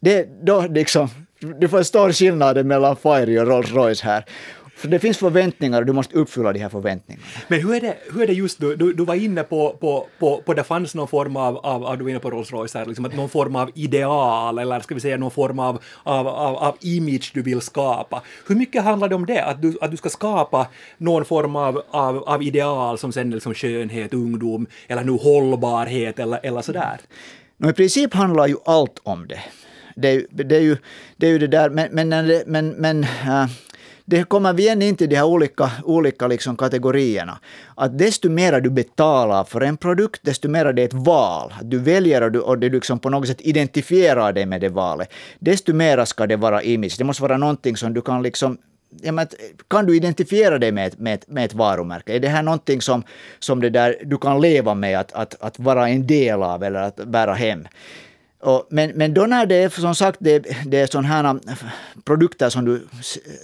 Det, 0.00 0.28
då 0.42 0.66
liksom, 0.66 1.08
du 1.60 1.68
förstår 1.68 2.12
skillnaden 2.12 2.68
mellan 2.68 2.96
Fiery 2.96 3.38
och 3.38 3.46
Rolls 3.46 3.72
Royce 3.72 4.04
här. 4.04 4.24
För 4.76 4.88
det 4.88 4.98
finns 4.98 5.18
förväntningar 5.18 5.80
och 5.80 5.86
du 5.86 5.92
måste 5.92 6.16
uppfylla 6.16 6.52
de 6.52 6.58
här 6.58 6.68
förväntningarna. 6.68 7.26
Men 7.48 7.60
hur 7.60 7.74
är 7.74 7.80
det, 7.80 7.96
hur 8.12 8.22
är 8.22 8.26
det 8.26 8.32
just 8.32 8.60
du, 8.60 8.76
du, 8.76 8.92
du 8.92 9.04
var 9.04 9.14
inne 9.14 9.42
på, 9.42 9.76
på, 9.80 10.06
på, 10.18 10.42
på 10.46 10.54
det 10.54 10.64
fanns 10.64 10.94
någon 10.94 11.08
form 11.08 11.36
av, 11.36 11.56
av, 11.56 11.84
av 11.84 11.98
du 11.98 12.04
var 12.04 12.10
inne 12.10 12.18
på 12.18 12.30
Rolls 12.30 12.52
Royce 12.52 12.78
här, 12.78 12.86
liksom 12.86 13.04
att 13.04 13.16
någon 13.16 13.28
form 13.28 13.56
av 13.56 13.70
ideal 13.74 14.58
eller 14.58 14.80
ska 14.80 14.94
vi 14.94 15.00
säga 15.00 15.16
någon 15.16 15.30
form 15.30 15.58
av, 15.58 15.82
av, 16.02 16.28
av, 16.28 16.56
av 16.56 16.76
image 16.80 17.30
du 17.34 17.42
vill 17.42 17.60
skapa. 17.60 18.22
Hur 18.48 18.54
mycket 18.54 18.84
handlar 18.84 19.08
det 19.08 19.14
om 19.14 19.26
det? 19.26 19.44
Att 19.44 19.62
du, 19.62 19.78
att 19.80 19.90
du 19.90 19.96
ska 19.96 20.08
skapa 20.08 20.66
någon 20.98 21.24
form 21.24 21.56
av, 21.56 21.82
av, 21.90 22.16
av 22.16 22.42
ideal 22.42 22.98
som 22.98 23.12
sen 23.12 23.28
är 23.28 23.34
liksom 23.34 23.54
skönhet, 23.54 24.14
ungdom 24.14 24.66
eller 24.88 25.04
nu 25.04 25.12
hållbarhet 25.12 26.18
eller, 26.18 26.40
eller 26.42 26.62
sådär? 26.62 27.00
Nå, 27.56 27.70
I 27.70 27.72
princip 27.72 28.14
handlar 28.14 28.46
ju 28.46 28.56
allt 28.64 29.00
om 29.02 29.26
det. 29.28 29.40
Det 29.96 30.26
det 30.30 30.56
är, 30.56 30.60
ju, 30.60 30.76
det 31.16 31.26
är 31.26 31.30
ju 31.30 31.38
det 31.38 31.46
där, 31.46 31.70
men, 31.70 31.88
men, 31.92 32.08
men, 32.46 32.68
men 32.68 33.02
äh, 33.02 33.46
det 34.16 34.24
kommer 34.28 34.52
vi 34.52 34.62
igen 34.62 34.82
in 34.82 34.96
till 34.96 35.08
de 35.08 35.16
här 35.16 35.24
olika, 35.24 35.70
olika 35.84 36.26
liksom 36.26 36.56
kategorierna. 36.56 37.38
Att 37.76 37.98
desto 37.98 38.28
mer 38.30 38.60
du 38.60 38.70
betalar 38.70 39.44
för 39.44 39.60
en 39.60 39.76
produkt, 39.76 40.20
desto 40.24 40.48
mer 40.48 40.72
det 40.72 40.82
är 40.82 40.86
ett 40.86 40.94
val. 40.94 41.52
Du 41.62 41.78
väljer 41.78 42.22
och 42.22 42.32
du, 42.32 42.38
och 42.40 42.58
du 42.58 42.70
liksom 42.70 42.98
på 42.98 43.10
något 43.10 43.28
sätt 43.28 43.40
identifierar 43.40 44.32
dig 44.32 44.46
med 44.46 44.60
det 44.60 44.68
valet. 44.68 45.08
Desto 45.38 45.72
mer 45.74 46.04
ska 46.04 46.26
det 46.26 46.36
vara 46.36 46.62
image. 46.62 46.94
Det 46.98 47.04
måste 47.04 47.22
vara 47.22 47.36
någonting 47.36 47.76
som 47.76 47.94
du 47.94 48.00
kan 48.02 48.22
liksom 48.22 48.58
Ja, 49.02 49.12
men, 49.12 49.26
kan 49.68 49.86
du 49.86 49.96
identifiera 49.96 50.58
dig 50.58 50.72
med, 50.72 50.86
ett- 50.86 50.98
med, 50.98 51.24
med 51.26 51.44
ett 51.44 51.54
varumärke? 51.54 52.12
Är 52.14 52.20
det 52.20 52.28
här 52.28 52.42
någonting 52.42 52.80
som, 52.80 53.02
som 53.38 53.60
det 53.60 53.70
där, 53.70 53.96
du 54.04 54.18
kan 54.18 54.40
leva 54.40 54.74
med 54.74 54.98
att, 55.00 55.12
att, 55.12 55.36
att 55.40 55.58
vara 55.58 55.88
en 55.88 56.06
del 56.06 56.42
av 56.42 56.62
eller 56.64 56.82
att 56.82 56.96
bära 56.96 57.32
hem? 57.34 57.66
Och, 58.42 58.66
men, 58.70 58.90
men 58.90 59.14
då 59.14 59.26
när 59.26 59.46
det 59.46 59.54
är 59.54 59.68
som 59.68 59.94
sagt 59.94 60.18
det, 60.20 60.46
det 60.66 60.80
är 60.80 60.86
sådana 60.86 61.08
här 61.08 61.38
produkter 62.04 62.48
som 62.50 62.64
du 62.64 62.86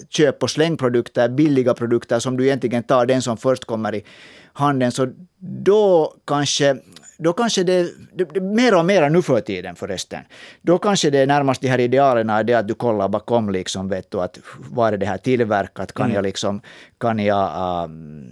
köper, 0.08 0.46
slängprodukter, 0.46 1.28
billiga 1.28 1.74
produkter 1.74 2.18
som 2.18 2.36
du 2.36 2.44
egentligen 2.44 2.82
tar 2.82 3.06
den 3.06 3.22
som 3.22 3.36
först 3.36 3.64
kommer 3.64 3.94
i 3.94 4.04
handen, 4.52 4.92
så 4.92 5.08
då 5.38 6.14
kanske 6.24 6.76
då 7.18 7.32
kanske 7.32 7.64
det, 7.64 7.90
det, 8.14 8.24
det 8.24 8.40
mer 8.40 8.74
och 8.74 8.84
mer 8.84 9.10
nu 9.10 9.22
för 9.22 9.40
tiden 9.40 9.76
förresten, 9.76 10.24
då 10.62 10.78
kanske 10.78 11.10
det 11.10 11.18
är 11.18 11.26
närmast 11.26 11.60
de 11.60 11.68
här 11.68 11.80
idealerna, 11.80 12.42
det 12.42 12.54
att 12.54 12.68
du 12.68 12.74
kollar 12.74 13.08
bakom 13.08 13.50
liksom, 13.50 13.88
vet 13.88 14.10
du, 14.10 14.20
att 14.20 14.38
var 14.70 14.92
är 14.92 14.96
det 14.96 15.06
här 15.06 15.18
tillverkat, 15.18 15.92
kan 15.92 16.12
jag 16.12 16.22
liksom, 16.22 16.60
kan 16.98 17.18
jag 17.18 17.84
um, 17.84 18.26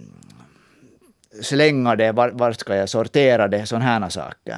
slänga 1.41 1.95
det, 1.95 2.11
var, 2.11 2.29
var 2.29 2.51
ska 2.51 2.75
jag 2.75 2.89
sortera 2.89 3.47
det, 3.47 3.65
sådana 3.65 3.85
här 3.85 4.09
saker. 4.09 4.57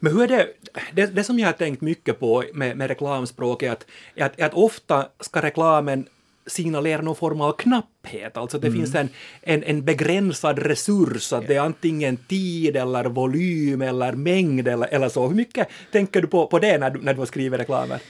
Men 0.00 0.12
hur 0.12 0.22
är 0.22 0.28
det, 0.28 0.48
det, 0.92 1.06
det 1.06 1.24
som 1.24 1.38
jag 1.38 1.48
har 1.48 1.52
tänkt 1.52 1.80
mycket 1.80 2.20
på 2.20 2.44
med, 2.54 2.76
med 2.76 2.88
reklamspråk 2.88 3.62
är 3.62 3.72
att, 3.72 3.86
är 4.14 4.24
att, 4.24 4.40
är 4.40 4.46
att 4.46 4.54
ofta 4.54 5.08
ska 5.20 5.42
reklamen 5.42 6.08
signalera 6.46 7.02
någon 7.02 7.16
form 7.16 7.40
av 7.40 7.52
knapphet, 7.52 8.36
alltså 8.36 8.58
det 8.58 8.72
finns 8.72 8.94
en, 8.94 9.08
en, 9.42 9.62
en 9.62 9.84
begränsad 9.84 10.58
resurs, 10.58 11.32
att 11.32 11.46
det 11.46 11.54
är 11.54 11.60
antingen 11.60 12.16
tid 12.16 12.76
eller 12.76 13.04
volym 13.04 13.82
eller 13.82 14.12
mängd 14.12 14.68
eller, 14.68 14.86
eller 14.86 15.08
så. 15.08 15.28
Hur 15.28 15.34
mycket 15.34 15.68
tänker 15.92 16.22
du 16.22 16.28
på, 16.28 16.46
på 16.46 16.58
det 16.58 16.78
när 16.78 16.90
du, 16.90 17.00
när 17.00 17.14
du 17.14 17.18
har 17.18 17.26
skrivit 17.26 17.60
reklamer? 17.60 18.00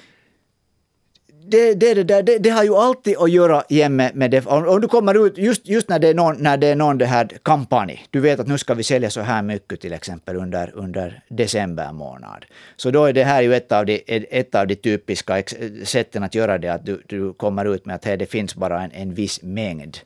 Det, 1.50 1.74
det, 1.74 1.94
det, 1.94 2.22
det, 2.22 2.38
det 2.38 2.50
har 2.50 2.64
ju 2.64 2.74
alltid 2.74 3.16
att 3.16 3.30
göra 3.30 3.64
igen 3.68 3.96
med, 3.96 4.16
med 4.16 4.30
det. 4.30 4.46
Om, 4.46 4.68
om 4.68 4.80
du 4.80 4.88
kommer 4.88 5.26
ut, 5.26 5.38
just, 5.38 5.68
just 5.68 5.88
när 5.88 5.98
det 5.98 6.08
är 6.08 6.14
någon, 6.14 6.36
när 6.42 6.56
det 6.56 6.66
är 6.66 6.76
någon 6.76 6.98
det 6.98 7.06
här 7.06 7.28
kampanj, 7.42 8.06
du 8.10 8.20
vet 8.20 8.40
att 8.40 8.46
nu 8.46 8.58
ska 8.58 8.74
vi 8.74 8.82
sälja 8.82 9.10
så 9.10 9.20
här 9.20 9.42
mycket 9.42 9.80
till 9.80 9.92
exempel 9.92 10.36
under, 10.36 10.72
under 10.74 11.22
december 11.28 11.92
månad. 11.92 12.44
Så 12.76 12.90
då 12.90 13.04
är 13.04 13.12
det 13.12 13.24
här 13.24 13.42
ju 13.42 13.54
ett 13.54 13.72
av 13.72 13.86
de, 13.86 14.02
ett 14.06 14.54
av 14.54 14.66
de 14.66 14.74
typiska 14.74 15.38
ex, 15.38 15.54
sätten 15.84 16.22
att 16.22 16.34
göra 16.34 16.58
det, 16.58 16.68
att 16.68 16.86
du, 16.86 17.02
du 17.06 17.32
kommer 17.32 17.74
ut 17.74 17.86
med 17.86 17.96
att 17.96 18.04
här, 18.04 18.16
det 18.16 18.26
finns 18.26 18.54
bara 18.54 18.82
en, 18.82 18.92
en 18.92 19.14
viss 19.14 19.42
mängd. 19.42 19.98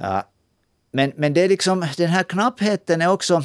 Uh, 0.00 0.22
men, 0.92 1.12
men 1.16 1.34
det 1.34 1.40
är 1.40 1.48
liksom, 1.48 1.86
den 1.96 2.08
här 2.08 2.22
knappheten 2.22 3.02
är 3.02 3.12
också 3.12 3.42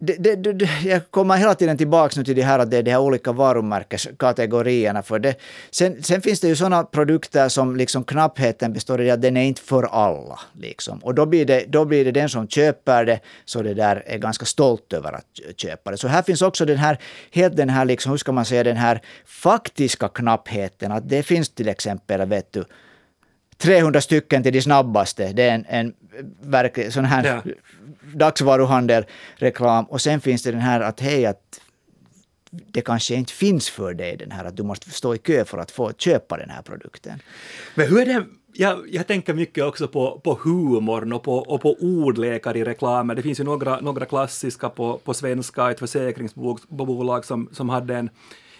det, 0.00 0.16
det, 0.16 0.52
det, 0.52 0.68
jag 0.84 1.10
kommer 1.10 1.36
hela 1.36 1.54
tiden 1.54 1.76
tillbaka 1.76 2.22
till 2.22 2.36
det 2.36 2.42
här 2.42 2.58
att 2.58 2.70
det 2.70 2.76
är 2.76 2.82
de 2.82 2.90
här 2.90 3.00
olika 3.00 3.32
varumärkeskategorierna. 3.32 5.02
För 5.02 5.18
det. 5.18 5.34
Sen, 5.70 6.02
sen 6.02 6.22
finns 6.22 6.40
det 6.40 6.48
ju 6.48 6.56
sådana 6.56 6.84
produkter 6.84 7.48
som 7.48 7.76
liksom 7.76 8.04
knappheten 8.04 8.72
består 8.72 9.00
i 9.00 9.10
att 9.10 9.22
den 9.22 9.36
är 9.36 9.42
inte 9.42 9.60
för 9.60 9.82
alla. 9.82 10.38
Liksom. 10.52 10.98
Och 10.98 11.14
då 11.14 11.26
blir, 11.26 11.44
det, 11.44 11.64
då 11.68 11.84
blir 11.84 12.04
det 12.04 12.12
den 12.12 12.28
som 12.28 12.48
köper 12.48 13.04
det, 13.04 13.20
så 13.44 13.62
det 13.62 13.74
där 13.74 14.02
är 14.06 14.18
ganska 14.18 14.44
stolt 14.44 14.92
över 14.92 15.12
att 15.12 15.26
köpa 15.56 15.90
det. 15.90 15.96
Så 15.96 16.08
här 16.08 16.22
finns 16.22 16.42
också 16.42 16.64
den 16.64 16.78
här, 16.78 16.98
helt 17.30 17.56
den 17.56 17.68
här, 17.68 17.84
liksom, 17.84 18.10
hur 18.10 18.18
ska 18.18 18.32
man 18.32 18.44
säga, 18.44 18.64
den 18.64 18.76
här 18.76 19.00
faktiska 19.24 20.08
knappheten. 20.08 20.92
Att 20.92 21.08
det 21.08 21.22
finns 21.22 21.48
till 21.48 21.68
exempel, 21.68 22.28
vet 22.28 22.52
du, 22.52 22.64
300 23.58 24.00
stycken 24.00 24.42
till 24.42 24.52
de 24.52 24.62
snabbaste. 24.62 25.32
Det 25.32 25.42
är 25.42 25.54
en, 25.54 25.64
en 25.68 25.94
verklig 26.40 26.92
sån 26.92 27.04
här 27.04 27.42
ja. 27.44 27.52
dagsvaruhandel, 28.14 29.04
reklam. 29.36 29.84
Och 29.84 30.00
sen 30.00 30.20
finns 30.20 30.42
det 30.42 30.50
den 30.50 30.60
här 30.60 30.80
att 30.80 31.00
hej, 31.00 31.26
att 31.26 31.60
det 32.50 32.80
kanske 32.80 33.14
inte 33.14 33.32
finns 33.32 33.70
för 33.70 33.94
dig 33.94 34.16
den 34.16 34.30
här 34.30 34.44
att 34.44 34.56
du 34.56 34.62
måste 34.62 34.90
stå 34.90 35.14
i 35.14 35.18
kö 35.18 35.44
för 35.44 35.58
att 35.58 35.70
få 35.70 35.92
köpa 35.92 36.36
den 36.36 36.50
här 36.50 36.62
produkten. 36.62 37.22
Men 37.74 37.88
hur 37.88 38.00
är 38.00 38.06
det 38.06 38.24
jag, 38.52 38.78
jag 38.90 39.06
tänker 39.06 39.34
mycket 39.34 39.64
också 39.64 39.88
på, 39.88 40.20
på 40.24 40.38
humorn 40.44 41.12
och 41.12 41.22
på, 41.22 41.36
och 41.36 41.60
på 41.60 41.76
ordlekar 41.80 42.56
i 42.56 42.64
reklamer. 42.64 43.14
Det 43.14 43.22
finns 43.22 43.40
ju 43.40 43.44
några, 43.44 43.80
några 43.80 44.04
klassiska 44.04 44.68
på, 44.68 44.98
på 45.04 45.14
svenska, 45.14 45.70
ett 45.70 45.78
försäkringsbolag 45.78 47.24
som, 47.24 47.48
som 47.52 47.68
hade 47.68 47.96
en 47.96 48.10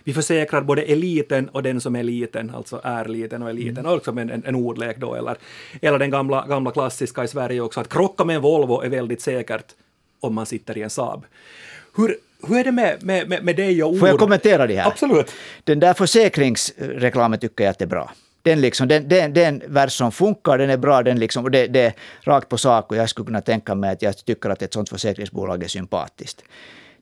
vi 0.08 0.14
försäkrar 0.14 0.60
både 0.60 0.82
eliten 0.82 1.48
och 1.48 1.62
den 1.62 1.80
som 1.80 1.96
är 1.96 2.02
liten, 2.02 2.54
alltså 2.54 2.80
är 2.84 3.04
liten 3.04 3.42
och 3.42 3.48
är 3.48 3.52
liten, 3.52 3.86
mm. 3.86 3.92
och 3.92 4.08
en, 4.08 4.30
en, 4.30 4.42
en 4.46 4.54
ordlek 4.54 4.96
då, 4.96 5.14
eller, 5.14 5.36
eller 5.82 5.98
den 5.98 6.10
gamla, 6.10 6.46
gamla 6.46 6.70
klassiska 6.70 7.24
i 7.24 7.28
Sverige 7.28 7.60
också, 7.60 7.80
att 7.80 7.88
krocka 7.88 8.24
med 8.24 8.36
en 8.36 8.42
Volvo 8.42 8.82
är 8.82 8.88
väldigt 8.88 9.20
säkert 9.20 9.64
om 10.20 10.34
man 10.34 10.46
sitter 10.46 10.78
i 10.78 10.82
en 10.82 10.90
Saab. 10.90 11.24
Hur, 11.96 12.16
hur 12.48 12.58
är 12.58 12.64
det 12.64 12.72
med, 12.72 13.02
med, 13.02 13.28
med, 13.28 13.44
med 13.44 13.56
dig 13.56 13.82
och 13.82 13.90
ord? 13.90 13.98
Får 13.98 14.08
jag 14.08 14.18
kommentera 14.18 14.66
det 14.66 14.76
här? 14.76 14.86
Absolut. 14.86 15.32
Den 15.64 15.80
där 15.80 15.94
försäkringsreklamen 15.94 17.38
tycker 17.38 17.64
jag 17.64 17.70
att 17.70 17.78
det 17.78 17.84
är 17.84 17.86
bra. 17.86 18.12
Den, 18.42 18.60
liksom, 18.60 18.88
den, 18.88 19.08
den, 19.08 19.32
den 19.32 19.62
vers 19.66 19.92
som 19.92 20.12
funkar, 20.12 20.58
den 20.58 20.70
är 20.70 20.76
bra, 20.76 21.02
den 21.02 21.18
liksom, 21.18 21.44
och 21.44 21.50
det, 21.50 21.66
det 21.66 21.80
är 21.80 21.92
rakt 22.20 22.48
på 22.48 22.58
sak 22.58 22.90
och 22.90 22.96
jag 22.96 23.08
skulle 23.08 23.26
kunna 23.26 23.40
tänka 23.40 23.74
mig 23.74 23.90
att 23.90 24.02
jag 24.02 24.24
tycker 24.24 24.50
att 24.50 24.62
ett 24.62 24.72
sånt 24.72 24.88
försäkringsbolag 24.88 25.62
är 25.62 25.68
sympatiskt 25.68 26.42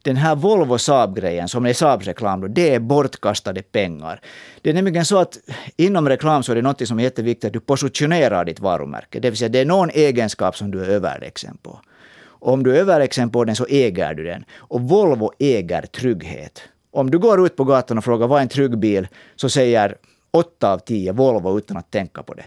den 0.06 0.16
här 0.16 0.36
Volvo 0.36 0.78
Saab-grejen, 0.78 1.48
som 1.48 1.66
är 1.66 1.72
Saabs 1.72 2.06
reklam, 2.06 2.54
det 2.54 2.75
är 2.75 2.80
bortkastade 2.80 3.62
pengar. 3.62 4.20
Det 4.62 4.70
är 4.70 4.75
nämligen 4.75 5.04
så 5.04 5.18
att 5.18 5.38
inom 5.76 6.08
reklam 6.08 6.42
så 6.42 6.52
är 6.52 6.56
det 6.56 6.62
något 6.62 6.88
som 6.88 6.98
är 6.98 7.02
jätteviktigt, 7.02 7.44
att 7.44 7.52
du 7.52 7.60
positionerar 7.60 8.44
ditt 8.44 8.60
varumärke. 8.60 9.20
Det 9.20 9.30
vill 9.30 9.38
säga 9.38 9.48
det 9.48 9.58
är 9.58 9.64
någon 9.64 9.90
egenskap 9.90 10.56
som 10.56 10.70
du 10.70 10.84
är 10.84 10.88
överlägsen 10.88 11.58
på. 11.62 11.80
Och 12.18 12.52
om 12.52 12.62
du 12.62 12.76
är 12.76 12.80
överlägsen 12.80 13.30
på 13.30 13.44
den 13.44 13.56
så 13.56 13.66
äger 13.66 14.14
du 14.14 14.25
den. 14.25 14.44
Och 14.56 14.80
Volvo 14.80 15.32
äger 15.38 15.82
trygghet. 15.82 16.62
Om 16.90 17.10
du 17.10 17.18
går 17.18 17.46
ut 17.46 17.56
på 17.56 17.64
gatan 17.64 17.98
och 17.98 18.04
frågar 18.04 18.26
vad 18.26 18.38
är 18.38 18.42
en 18.42 18.48
trygg 18.48 18.78
bil, 18.78 19.08
så 19.36 19.48
säger 19.48 19.96
åtta 20.30 20.72
av 20.72 20.78
tio 20.78 21.12
Volvo 21.12 21.58
utan 21.58 21.76
att 21.76 21.90
tänka 21.90 22.22
på 22.22 22.34
det. 22.34 22.44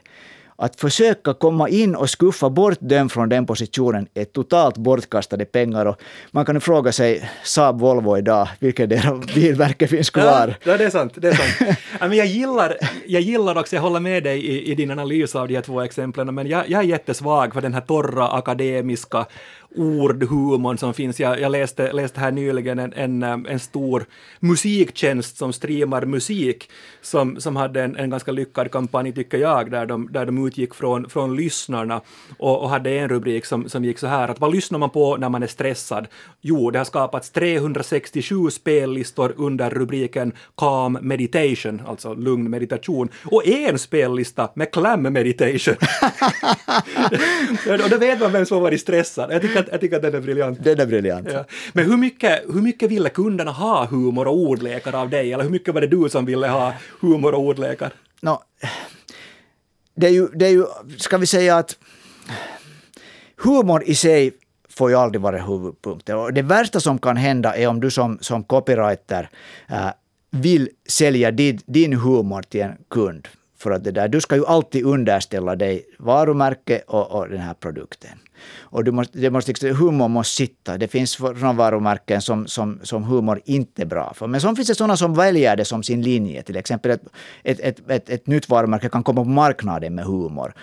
Att 0.61 0.79
försöka 0.79 1.33
komma 1.33 1.69
in 1.69 1.95
och 1.95 2.09
skuffa 2.09 2.49
bort 2.49 2.77
dem 2.79 3.09
från 3.09 3.29
den 3.29 3.45
positionen 3.45 4.07
är 4.13 4.25
totalt 4.25 4.77
bortkastade 4.77 5.45
pengar. 5.45 5.85
Och 5.85 6.01
man 6.31 6.45
kan 6.45 6.55
ju 6.55 6.59
fråga 6.59 6.91
sig, 6.91 7.29
Saab 7.43 7.79
Volvo 7.79 8.17
idag, 8.17 8.47
vilket 8.59 8.89
deras 8.89 9.33
bilmärke 9.35 9.87
finns 9.87 10.09
kvar? 10.09 10.55
Ja, 10.63 10.77
det 10.77 10.85
är 10.85 10.89
sant. 10.89 11.13
Det 11.15 11.27
är 11.27 11.33
sant. 11.33 11.77
men 11.99 12.13
jag, 12.13 12.25
gillar, 12.25 12.77
jag 13.07 13.21
gillar 13.21 13.57
också, 13.57 13.75
jag 13.75 13.83
håller 13.83 13.99
med 13.99 14.23
dig 14.23 14.45
i, 14.45 14.71
i 14.71 14.75
din 14.75 14.91
analys 14.91 15.35
av 15.35 15.47
de 15.47 15.55
här 15.55 15.61
två 15.61 15.81
exemplen, 15.81 16.35
men 16.35 16.47
jag, 16.47 16.69
jag 16.69 16.83
är 16.83 16.87
jättesvag 16.87 17.53
för 17.53 17.61
den 17.61 17.73
här 17.73 17.81
torra 17.81 18.27
akademiska 18.27 19.25
ordhumorn 19.75 20.77
som 20.77 20.93
finns. 20.93 21.19
Jag, 21.19 21.41
jag 21.41 21.51
läste, 21.51 21.91
läste 21.91 22.19
här 22.19 22.31
nyligen 22.31 22.79
en, 22.79 22.93
en, 22.93 23.23
en 23.23 23.59
stor 23.59 24.05
musiktjänst 24.39 25.37
som 25.37 25.53
streamar 25.53 26.05
musik 26.05 26.69
som, 27.01 27.41
som 27.41 27.55
hade 27.55 27.83
en, 27.83 27.95
en 27.95 28.09
ganska 28.09 28.31
lyckad 28.31 28.71
kampanj, 28.71 29.13
tycker 29.13 29.37
jag, 29.37 29.71
där 29.71 29.85
de, 29.85 30.11
där 30.11 30.25
de 30.25 30.47
utgick 30.47 30.73
från, 30.73 31.09
från 31.09 31.35
lyssnarna 31.35 32.01
och, 32.37 32.61
och 32.61 32.69
hade 32.69 32.89
en 32.89 33.09
rubrik 33.09 33.45
som, 33.45 33.69
som 33.69 33.85
gick 33.85 33.99
så 33.99 34.07
här 34.07 34.27
att 34.27 34.39
vad 34.39 34.55
lyssnar 34.55 34.79
man 34.79 34.89
på 34.89 35.17
när 35.17 35.29
man 35.29 35.43
är 35.43 35.47
stressad? 35.47 36.07
Jo, 36.41 36.71
det 36.71 36.77
har 36.77 36.85
skapats 36.85 37.29
367 37.29 38.49
spellistor 38.49 39.33
under 39.37 39.69
rubriken 39.69 40.33
Calm 40.57 40.97
Meditation, 41.01 41.81
alltså 41.87 42.13
lugn 42.13 42.49
meditation, 42.49 43.09
och 43.25 43.47
en 43.47 43.79
spellista 43.79 44.49
med 44.53 44.71
Clam 44.71 45.01
Meditation. 45.01 45.75
och 47.83 47.89
då 47.89 47.97
vet 47.97 48.19
man 48.19 48.31
vem 48.31 48.45
som 48.45 48.57
har 48.57 48.61
varit 48.61 48.81
stressad. 48.81 49.31
Jag 49.31 49.41
tycker 49.41 49.58
att, 49.59 49.67
jag 49.71 49.81
tycker 49.81 49.95
att 49.95 50.01
den 50.01 50.15
är 50.15 50.21
briljant. 50.21 50.63
Den 50.63 50.79
är 50.79 50.85
briljant. 50.85 51.27
Ja. 51.33 51.45
Men 51.73 51.85
hur 51.85 51.97
mycket, 51.97 52.43
hur 52.53 52.61
mycket 52.61 52.91
ville 52.91 53.09
kunderna 53.09 53.51
ha 53.51 53.85
humor 53.85 54.27
och 54.27 54.37
ordlekar 54.37 54.95
av 54.95 55.09
dig? 55.09 55.33
Eller 55.33 55.43
hur 55.43 55.51
mycket 55.51 55.73
var 55.73 55.81
det 55.81 55.87
du 55.87 56.09
som 56.09 56.25
ville 56.25 56.47
ha 56.47 56.73
humor 57.01 57.33
och 57.33 57.41
ordlekar? 57.41 57.91
No, 58.21 58.43
det, 59.95 60.07
är 60.07 60.11
ju, 60.11 60.27
det 60.27 60.45
är 60.45 60.49
ju, 60.49 60.65
ska 60.97 61.17
vi 61.17 61.25
säga 61.25 61.57
att 61.57 61.77
humor 63.35 63.83
i 63.85 63.95
sig 63.95 64.31
får 64.69 64.89
ju 64.89 64.95
aldrig 64.95 65.21
vara 65.21 65.37
huvudpunkten. 65.37 66.17
Och 66.17 66.33
det 66.33 66.41
värsta 66.41 66.79
som 66.79 66.99
kan 66.99 67.17
hända 67.17 67.55
är 67.55 67.67
om 67.67 67.79
du 67.79 67.91
som, 67.91 68.17
som 68.21 68.43
copywriter 68.43 69.29
äh, 69.69 69.89
vill 70.31 70.69
sälja 70.87 71.31
din, 71.31 71.59
din 71.65 71.93
humor 71.93 72.41
till 72.41 72.61
en 72.61 72.77
kund. 72.89 73.27
För 73.59 73.71
att 73.71 73.83
det 73.83 73.91
där, 73.91 74.07
du 74.07 74.21
ska 74.21 74.35
ju 74.35 74.45
alltid 74.45 74.85
underställa 74.85 75.55
dig 75.55 75.85
varumärke 75.99 76.81
och, 76.87 77.11
och 77.11 77.29
den 77.29 77.39
här 77.39 77.53
produkten. 77.53 78.19
Och 78.57 78.83
du 78.83 78.91
måste, 78.91 79.17
det 79.17 79.29
måste, 79.29 79.51
liksom, 79.51 79.75
humor 79.75 80.07
måste 80.07 80.35
sitta. 80.35 80.77
Det 80.77 80.87
finns 80.87 81.15
från 81.15 81.57
varumärken 81.57 82.21
som, 82.21 82.47
som, 82.47 82.79
som 82.83 83.03
humor 83.03 83.41
inte 83.45 83.81
är 83.81 83.85
bra 83.85 84.13
för. 84.13 84.27
Men 84.27 84.41
så 84.41 84.55
finns 84.55 84.67
det 84.67 84.75
sådana 84.75 84.97
som 84.97 85.13
väljer 85.13 85.55
det 85.55 85.65
som 85.65 85.83
sin 85.83 86.01
linje. 86.01 86.43
Till 86.43 86.55
exempel 86.55 86.91
ett, 86.91 87.01
ett, 87.43 87.59
ett, 87.59 87.89
ett, 87.89 88.09
ett 88.09 88.27
nytt 88.27 88.49
varumärke 88.49 88.89
kan 88.89 89.03
komma 89.03 89.23
på 89.23 89.29
marknaden 89.29 89.95
med 89.95 90.05
humor. 90.05 90.53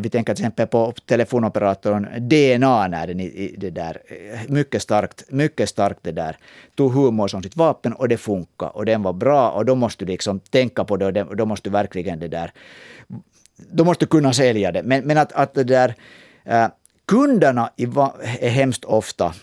vi 0.00 0.10
tänker 0.10 0.34
till 0.34 0.44
exempel 0.44 0.66
på 0.66 0.92
telefonoperatorn 1.06 2.08
DNA 2.28 2.86
när 2.86 3.06
den 3.06 3.20
i, 3.20 3.54
det 3.58 3.70
där, 3.70 4.02
eh, 4.06 4.40
mycket 4.48 4.82
starkt, 4.82 5.24
mycket 5.28 5.68
starkt 5.68 6.00
det 6.02 6.12
där, 6.12 6.36
tog 6.74 6.92
humor 6.92 7.28
som 7.28 7.42
sitt 7.42 7.56
vapen 7.56 7.92
och 7.92 8.08
det 8.08 8.16
funkar 8.16 8.76
och 8.76 8.86
den 8.86 9.02
var 9.02 9.12
bra 9.12 9.50
och 9.50 9.64
då 9.64 9.74
måste 9.74 10.04
du 10.04 10.12
liksom 10.12 10.40
tänka 10.40 10.84
på 10.84 10.96
det 10.96 11.22
och 11.22 11.36
då 11.36 11.46
måste 11.46 11.68
du 11.68 11.72
verkligen 11.72 12.20
det 12.20 12.28
där, 12.30 12.52
då 13.56 13.84
måste 13.84 14.04
du 14.04 14.08
kunna 14.08 14.32
sälja 14.32 14.72
det. 14.72 14.82
Men, 14.82 15.04
men 15.04 15.18
att, 15.18 15.32
att 15.32 15.54
det 15.54 15.64
där 15.64 15.94
äh, 16.44 16.68
kunderna 17.06 17.70
är 18.40 18.48
hemskt 18.48 18.84
ofta 18.84 19.34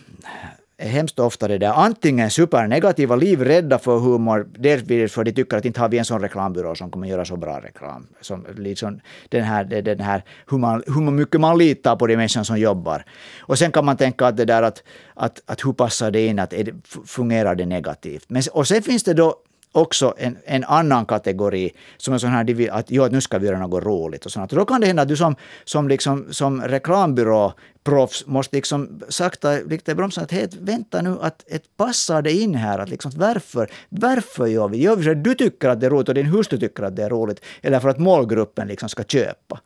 är 0.77 0.89
hemskt 0.89 1.19
ofta 1.19 1.47
det 1.47 1.57
där 1.57 1.73
antingen 1.73 2.29
supernegativa, 2.29 3.15
livrädda 3.15 3.79
för 3.79 3.99
humor, 3.99 4.47
dels 4.59 5.13
för 5.13 5.21
att 5.21 5.25
de 5.25 5.31
tycker 5.31 5.57
att 5.57 5.65
inte 5.65 5.79
har 5.79 5.89
vi 5.89 5.97
en 5.97 6.05
sån 6.05 6.21
reklambyrå 6.21 6.75
som 6.75 6.91
kommer 6.91 7.07
göra 7.07 7.25
så 7.25 7.37
bra 7.37 7.59
reklam. 7.59 8.07
Som 8.21 8.45
liksom 8.57 8.99
den 9.29 9.43
här, 9.43 9.63
den 9.63 9.99
här, 9.99 10.23
hur, 10.49 10.57
man, 10.57 10.83
hur 10.87 11.11
mycket 11.11 11.41
man 11.41 11.57
litar 11.57 11.95
på 11.95 12.07
de 12.07 12.17
människor 12.17 12.43
som 12.43 12.59
jobbar. 12.59 13.05
Och 13.39 13.57
sen 13.57 13.71
kan 13.71 13.85
man 13.85 13.97
tänka 13.97 14.25
att 14.27 14.37
det 14.37 14.45
där 14.45 14.63
att, 14.63 14.83
att, 15.13 15.41
att 15.45 15.65
hur 15.65 15.73
passar 15.73 16.11
det 16.11 16.27
in, 16.27 16.39
att 16.39 16.49
det, 16.49 16.73
fungerar 17.05 17.55
det 17.55 17.65
negativt. 17.65 18.25
Men, 18.27 18.43
och 18.51 18.67
sen 18.67 18.81
finns 18.81 19.03
det 19.03 19.13
då 19.13 19.35
också 19.71 20.13
en, 20.17 20.37
en 20.45 20.63
annan 20.63 21.05
kategori 21.05 21.71
som 21.97 22.13
är 22.13 22.17
sån 22.17 22.29
här 22.29 22.71
att 22.71 22.91
jo, 22.91 23.03
att 23.03 23.11
nu 23.11 23.21
ska 23.21 23.37
vi 23.37 23.47
göra 23.47 23.59
något 23.59 23.83
roligt 23.83 24.25
och 24.25 24.31
sånt. 24.31 24.51
då 24.51 24.65
kan 24.65 24.81
det 24.81 24.87
hända 24.87 25.01
att 25.01 25.07
du 25.07 25.17
som, 25.17 25.35
som, 25.63 25.87
liksom, 25.87 26.27
som 26.31 26.61
reklambyråproffs 26.61 28.25
måste 28.25 28.55
liksom 28.55 29.01
sakta 29.09 29.51
lite 29.51 29.95
bromsa 29.95 30.21
att 30.21 30.31
hey, 30.31 30.47
vänta 30.59 31.01
nu, 31.01 31.17
att 31.21 31.53
att 31.53 31.77
passar 31.77 32.21
det 32.21 32.31
in 32.31 32.55
här? 32.55 32.79
Att 32.79 32.89
liksom, 32.89 33.11
varför, 33.15 33.71
varför 33.89 34.47
gör 34.47 34.67
vi? 34.67 34.77
Gör 34.77 34.95
vi 34.95 35.03
så 35.03 35.11
att 35.11 35.23
du 35.23 35.35
tycker 35.35 35.69
att 35.69 35.79
det 35.79 35.85
är 35.85 35.89
roligt 35.89 36.09
och 36.09 36.15
din 36.15 36.25
hustru 36.25 36.59
tycker 36.59 36.83
att 36.83 36.95
det 36.95 37.03
är 37.03 37.09
roligt? 37.09 37.41
Eller 37.61 37.79
för 37.79 37.89
att 37.89 37.99
målgruppen 37.99 38.67
liksom 38.67 38.89
ska 38.89 39.03
köpa? 39.03 39.61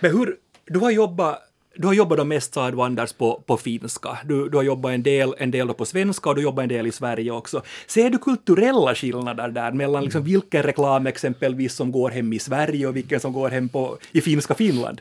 Men 0.00 0.10
hur, 0.10 0.36
du 0.66 0.78
har 0.78 0.90
jobbat 0.90 1.51
du 1.76 1.86
har 1.86 1.94
jobbat 1.94 2.26
mest, 2.26 2.54
sa 2.54 2.70
du 2.70 2.82
Anders, 2.82 3.12
på, 3.12 3.42
på 3.46 3.56
finska. 3.56 4.18
Du, 4.24 4.48
du 4.48 4.56
har 4.56 4.64
jobbat 4.64 4.92
en 4.92 5.02
del, 5.02 5.34
en 5.38 5.50
del 5.50 5.74
på 5.74 5.84
svenska 5.84 6.30
och 6.30 6.36
du 6.36 6.42
jobbar 6.42 6.62
en 6.62 6.68
del 6.68 6.86
i 6.86 6.92
Sverige 6.92 7.30
också. 7.30 7.62
Ser 7.86 8.10
du 8.10 8.18
kulturella 8.18 8.94
skillnader 8.94 9.48
där 9.48 9.72
mellan 9.72 10.04
liksom 10.04 10.24
vilken 10.24 10.62
reklam 10.62 11.06
exempelvis 11.06 11.74
som 11.74 11.92
går 11.92 12.10
hem 12.10 12.32
i 12.32 12.38
Sverige 12.38 12.86
och 12.86 12.96
vilken 12.96 13.20
som 13.20 13.32
går 13.32 13.50
hem 13.50 13.68
på, 13.68 13.98
i 14.12 14.20
finska 14.20 14.54
Finland? 14.54 15.00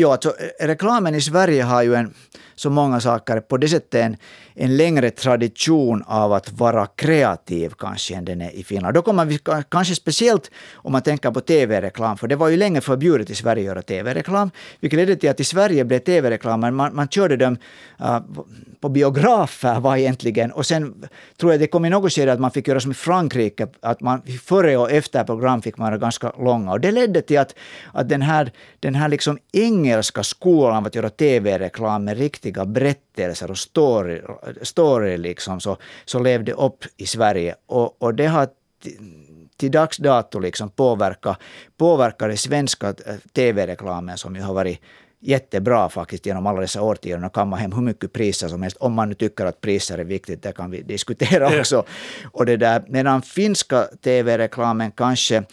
Ja, 0.00 0.12
alltså, 0.12 0.34
reklamen 0.60 1.14
i 1.14 1.20
Sverige 1.20 1.62
har 1.62 1.82
ju 1.82 1.94
en, 1.94 2.14
så 2.54 2.70
många 2.70 3.00
saker, 3.00 3.40
på 3.40 3.56
det 3.56 3.68
sättet 3.68 3.94
en, 3.94 4.16
en 4.54 4.76
längre 4.76 5.10
tradition 5.10 6.02
av 6.06 6.32
att 6.32 6.52
vara 6.52 6.86
kreativ 6.86 7.72
kanske 7.78 8.14
än 8.14 8.24
den 8.24 8.40
är 8.40 8.50
i 8.50 8.64
Finland. 8.64 8.94
Då 8.94 9.02
kommer 9.02 9.24
vi 9.24 9.38
kanske 9.70 9.94
speciellt 9.94 10.50
om 10.74 10.92
man 10.92 11.02
tänker 11.02 11.30
på 11.30 11.40
tv-reklam, 11.40 12.16
för 12.16 12.28
det 12.28 12.36
var 12.36 12.48
ju 12.48 12.56
länge 12.56 12.80
förbjudet 12.80 13.30
i 13.30 13.34
Sverige 13.34 13.62
att 13.62 13.66
göra 13.66 13.82
tv-reklam, 13.82 14.50
vilket 14.80 14.96
ledde 14.96 15.16
till 15.16 15.30
att 15.30 15.40
i 15.40 15.44
Sverige 15.44 15.84
blev 15.84 15.98
tv-reklamen, 15.98 16.74
man, 16.74 16.94
man 16.94 17.08
körde 17.08 17.36
dem 17.36 17.56
uh, 18.00 18.20
på 18.80 18.88
biografer 18.88 19.80
var 19.80 19.96
egentligen, 19.96 20.52
och 20.52 20.66
sen 20.66 21.04
tror 21.40 21.52
jag 21.52 21.60
det 21.60 21.66
kom 21.66 21.84
i 21.84 21.90
något 21.90 22.12
skede 22.12 22.32
att 22.32 22.40
man 22.40 22.50
fick 22.50 22.68
göra 22.68 22.80
som 22.80 22.90
i 22.90 22.94
Frankrike, 22.94 23.66
att 23.80 24.00
man 24.00 24.22
före 24.44 24.76
och 24.76 24.90
efter 24.90 25.24
program 25.24 25.62
fick 25.62 25.78
man 25.78 26.00
ganska 26.00 26.32
långa. 26.38 26.72
Och 26.72 26.80
det 26.80 26.92
ledde 26.92 27.22
till 27.22 27.38
att, 27.38 27.54
att 27.92 28.08
den 28.08 28.22
här, 28.22 28.52
den 28.80 28.94
här 28.94 29.08
liksom 29.08 29.38
engelska 29.90 30.22
skolan 30.22 30.86
att 30.86 30.94
göra 30.94 31.10
tv-reklam 31.10 32.04
med 32.04 32.18
riktiga 32.18 32.64
berättelser 32.64 33.50
och 33.50 33.58
story, 33.58 34.20
story 34.62 35.16
liksom, 35.16 35.60
så, 35.60 35.76
så 36.04 36.18
levde 36.18 36.52
upp 36.52 36.84
i 36.96 37.06
Sverige. 37.06 37.54
Och, 37.66 38.02
och 38.02 38.14
det 38.14 38.26
har 38.26 38.48
till 39.56 39.70
dags 39.70 39.96
dato 39.96 40.38
liksom 40.38 40.70
påverkat, 40.70 41.38
påverkat 41.76 42.28
den 42.28 42.36
svenska 42.36 42.88
eh, 42.88 43.14
tv-reklamen 43.32 44.18
som 44.18 44.36
ju 44.36 44.42
har 44.42 44.54
varit 44.54 44.80
jättebra 45.20 45.88
faktiskt 45.88 46.26
genom 46.26 46.46
alla 46.46 46.60
dessa 46.60 46.82
årtionden 46.82 47.24
och 47.24 47.34
kamma 47.34 47.56
hem 47.56 47.72
hur 47.72 47.82
mycket 47.82 48.12
priser 48.12 48.48
som 48.48 48.62
helst. 48.62 48.76
Om 48.76 48.92
man 48.92 49.08
nu 49.08 49.14
tycker 49.14 49.46
att 49.46 49.60
priser 49.60 49.98
är 49.98 50.04
viktigt, 50.04 50.42
det 50.42 50.52
kan 50.52 50.70
vi 50.70 50.82
diskutera 50.82 51.60
också. 51.60 51.84
Och 52.32 52.46
det 52.46 52.56
där, 52.56 52.84
medan 52.88 53.22
finska 53.22 53.88
tv-reklamen 54.02 54.90
kanske 54.92 55.44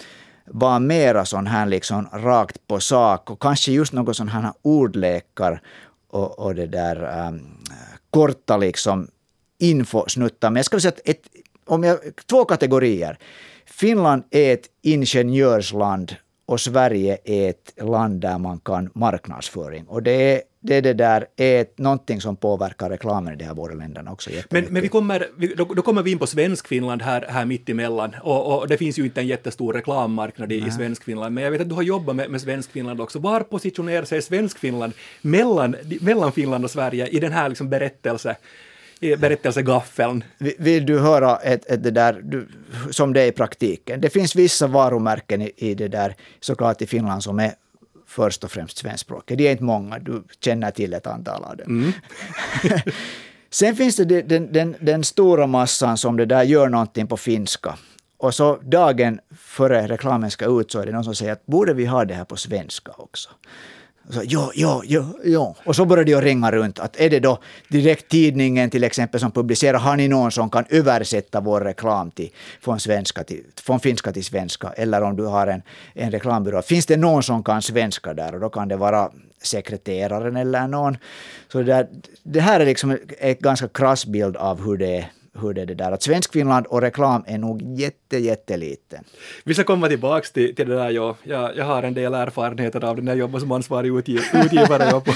vara 0.48 0.80
mera 0.80 1.26
sån 1.26 1.48
här 1.48 1.66
liksom 1.66 2.10
rakt 2.14 2.68
på 2.68 2.80
sak 2.80 3.30
och 3.30 3.42
kanske 3.42 3.72
just 3.72 3.94
något 3.94 4.18
sån 4.18 4.28
här 4.28 4.54
ordlekar 4.62 5.62
och, 6.08 6.40
och 6.40 6.56
det 6.56 6.68
där 6.68 7.28
um, 7.28 7.58
korta 8.10 8.58
liksom 8.58 9.08
infosnuttar. 9.60 10.50
Men 10.50 10.56
jag 10.56 10.66
skulle 10.66 10.82
säga 10.82 10.92
att 10.92 11.10
ett, 11.10 11.22
om 11.66 11.84
jag, 11.84 12.00
två 12.30 12.46
kategorier. 12.46 13.18
Finland 13.66 14.24
är 14.32 14.54
ett 14.54 14.66
ingenjörsland 14.82 16.16
och 16.46 16.62
Sverige 16.62 17.18
är 17.24 17.50
ett 17.50 17.74
land 17.82 18.22
där 18.22 18.38
man 18.38 18.60
kan 18.60 18.90
marknadsföring. 18.94 19.86
Och 19.88 20.04
det 20.04 20.12
är 20.12 20.42
det, 20.68 20.82
det 20.82 20.94
där 20.94 21.26
är 21.36 21.66
någonting 21.76 22.22
som 22.22 22.36
påverkar 22.36 22.90
reklamen 22.90 23.34
i 23.34 23.36
de 23.36 23.46
här 23.46 23.54
båda 23.54 23.74
länderna 23.74 24.12
också. 24.12 24.30
Men, 24.50 24.66
men 24.70 24.82
vi 24.82 24.88
kommer, 24.88 25.28
då, 25.56 25.66
då, 25.66 25.82
kommer 25.82 26.04
vi 26.04 26.12
in 26.12 26.20
på 26.20 26.28
Svenskfinland 26.28 27.02
här, 27.02 27.26
här 27.30 27.46
mitt 27.46 27.70
emellan. 27.70 28.16
Och, 28.24 28.60
och 28.60 28.68
det 28.68 28.78
finns 28.78 29.00
ju 29.00 29.04
inte 29.04 29.22
en 29.22 29.28
jättestor 29.28 29.74
reklammarknad 29.74 30.52
i, 30.52 30.66
i 30.68 30.72
Svenskfinland, 30.72 31.36
men 31.36 31.44
jag 31.44 31.52
vet 31.52 31.62
att 31.62 31.70
du 31.70 31.76
har 31.76 31.82
jobbat 31.82 32.16
med, 32.16 32.30
med 32.30 32.42
Svenskfinland 32.42 33.02
också. 33.02 33.20
Var 33.20 33.40
positionerar 33.40 34.06
sig 34.06 34.22
Svenskfinland 34.22 34.94
mellan, 35.22 35.76
mellan 36.02 36.32
Finland 36.32 36.64
och 36.64 36.72
Sverige 36.72 37.08
i 37.08 37.20
den 37.20 37.32
här 37.32 37.50
liksom 37.50 37.70
berättelse 37.70 38.36
berättelsegaffeln. 39.00 40.24
Vill 40.58 40.86
du 40.86 41.00
höra 41.00 41.36
ett, 41.36 41.72
ett 41.72 41.84
det 41.84 41.92
där, 41.92 42.22
du, 42.24 42.48
som 42.92 43.14
det 43.14 43.22
är 43.22 43.28
i 43.28 43.32
praktiken? 43.32 44.02
Det 44.02 44.10
finns 44.10 44.36
vissa 44.36 44.68
varumärken 44.68 45.42
i, 45.42 45.52
i 45.56 45.76
det 45.76 45.88
där, 45.88 46.16
såklart 46.40 46.82
i 46.82 46.88
Finland, 46.88 47.24
som 47.24 47.40
är 47.40 47.54
först 48.08 48.44
och 48.44 48.52
främst 48.52 48.78
svenskspråkiga. 48.78 49.38
Det 49.38 49.48
är 49.48 49.52
inte 49.52 49.64
många, 49.64 50.00
du 50.00 50.24
känner 50.40 50.72
till 50.72 50.94
ett 50.94 51.08
antal 51.08 51.44
av 51.44 51.58
dem. 51.58 51.68
Mm. 51.68 51.92
Sen 53.50 53.76
finns 53.76 53.96
det 53.96 54.22
den, 54.22 54.54
den, 54.54 54.76
den, 54.80 55.04
stora 55.04 55.48
massan 55.48 55.98
som 55.98 56.18
det 56.18 56.26
där 56.26 56.44
gör 56.44 56.70
någonting 56.70 57.08
på 57.08 57.18
finska. 57.18 57.78
Och 58.18 58.36
så 58.36 58.56
dagen 58.56 59.20
före 59.38 59.88
reklamen 59.88 60.32
ska 60.32 60.60
ut 60.60 60.72
så 60.72 60.80
är 60.80 60.86
det 60.86 60.92
någon 60.92 61.04
som 61.04 61.16
säger 61.16 61.32
att 61.32 61.46
borde 61.46 61.74
vi 61.74 61.86
ha 61.86 62.06
det 62.06 62.14
här 62.14 62.26
på 62.26 62.36
svenska 62.36 62.92
också? 62.98 63.30
Så, 64.10 64.22
ja, 64.26 64.52
ja, 64.56 64.82
ja, 64.86 65.06
ja. 65.24 65.56
Och 65.66 65.76
så 65.76 65.86
började 65.86 66.12
jag 66.12 66.26
ringa 66.26 66.52
runt. 66.52 66.80
Att 66.80 67.00
är 67.00 67.10
det 67.10 67.20
då 67.20 67.40
direkttidningen 67.68 68.70
till 68.70 68.84
exempel 68.84 69.20
som 69.20 69.32
publicerar, 69.32 69.80
har 69.80 69.96
ni 69.96 70.08
någon 70.08 70.32
som 70.32 70.50
kan 70.50 70.66
översätta 70.70 71.42
vår 71.42 71.62
reklam 71.62 72.12
till, 72.12 72.30
från, 72.62 72.80
svenska 72.80 73.24
till, 73.24 73.44
från 73.56 73.80
finska 73.80 74.12
till 74.12 74.26
svenska? 74.26 74.70
Eller 74.70 75.02
om 75.02 75.16
du 75.16 75.26
har 75.26 75.48
en, 75.48 75.62
en 75.94 76.12
reklambyrå, 76.12 76.62
finns 76.62 76.86
det 76.86 76.98
någon 76.98 77.24
som 77.24 77.44
kan 77.44 77.62
svenska 77.62 78.14
där? 78.14 78.34
Och 78.34 78.40
då 78.40 78.50
kan 78.50 78.68
det 78.68 78.78
vara 78.78 79.12
sekreteraren 79.42 80.36
eller 80.36 80.68
någon. 80.68 80.98
Så 81.52 81.58
det, 81.58 81.64
där, 81.64 81.88
det 82.24 82.40
här 82.40 82.60
är 82.60 82.66
liksom 82.66 82.98
en 83.20 83.36
ganska 83.40 83.68
krass 83.68 84.06
bild 84.06 84.38
av 84.38 84.66
hur 84.66 84.78
det 84.78 84.98
är 84.98 85.12
hur 85.42 85.54
det 85.54 85.62
är 85.62 85.66
det 85.66 85.74
där. 85.74 85.92
Att 85.92 86.04
Svenskfinland 86.04 86.66
och 86.66 86.82
reklam 86.82 87.24
är 87.28 87.38
nog 87.38 87.80
jätte, 87.80 88.18
jätteliten. 88.18 89.04
Vi 89.44 89.54
ska 89.54 89.64
komma 89.64 89.88
tillbaka 89.88 90.28
till, 90.34 90.56
till 90.56 90.70
det 90.70 90.76
där. 90.76 90.90
Jag, 90.90 91.16
jag, 91.24 91.58
jag 91.58 91.66
har 91.66 91.84
en 91.84 91.94
del 91.94 92.14
erfarenheter 92.14 92.86
av 92.86 92.96
det 92.96 93.02
när 93.02 93.12
jag 93.12 93.20
jobbade 93.20 93.42
som 93.42 93.52
ansvarig 93.52 93.98
utgiv, 93.98 94.22
utgivare 94.34 94.92
på, 94.92 95.14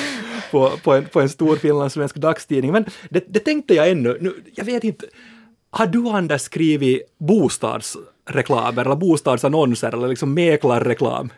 på, 0.52 0.72
på, 0.84 0.94
en, 0.94 1.06
på 1.06 1.22
en 1.22 1.30
stor 1.30 1.56
finlandssvensk 1.56 2.16
dagstidning. 2.16 2.72
Men 2.72 2.86
det, 3.10 3.24
det 3.28 3.40
tänkte 3.40 3.74
jag 3.74 3.90
ännu. 3.90 4.18
Nu, 4.22 4.34
jag 4.56 4.66
vet 4.66 4.84
inte, 4.84 5.06
har 5.70 5.88
du 5.88 6.08
Anders 6.10 6.42
skrivit 6.42 7.02
bostadsreklam 7.18 8.78
eller 8.78 8.96
bostadsannonser 8.96 9.94
eller 9.94 10.08
liksom 10.08 10.34
mäklarreklam? 10.34 11.30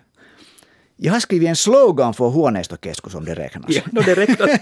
Jag 0.95 1.13
har 1.13 1.19
skrivit 1.19 1.49
en 1.49 1.55
slogan 1.55 2.13
för 2.13 2.29
Huoneistokeskus 2.29 3.15
om 3.15 3.25
det 3.25 3.33
räknas. 3.33 3.65
Ja, 3.67 3.81
no, 3.91 4.01
det 4.05 4.15
räknas. 4.15 4.49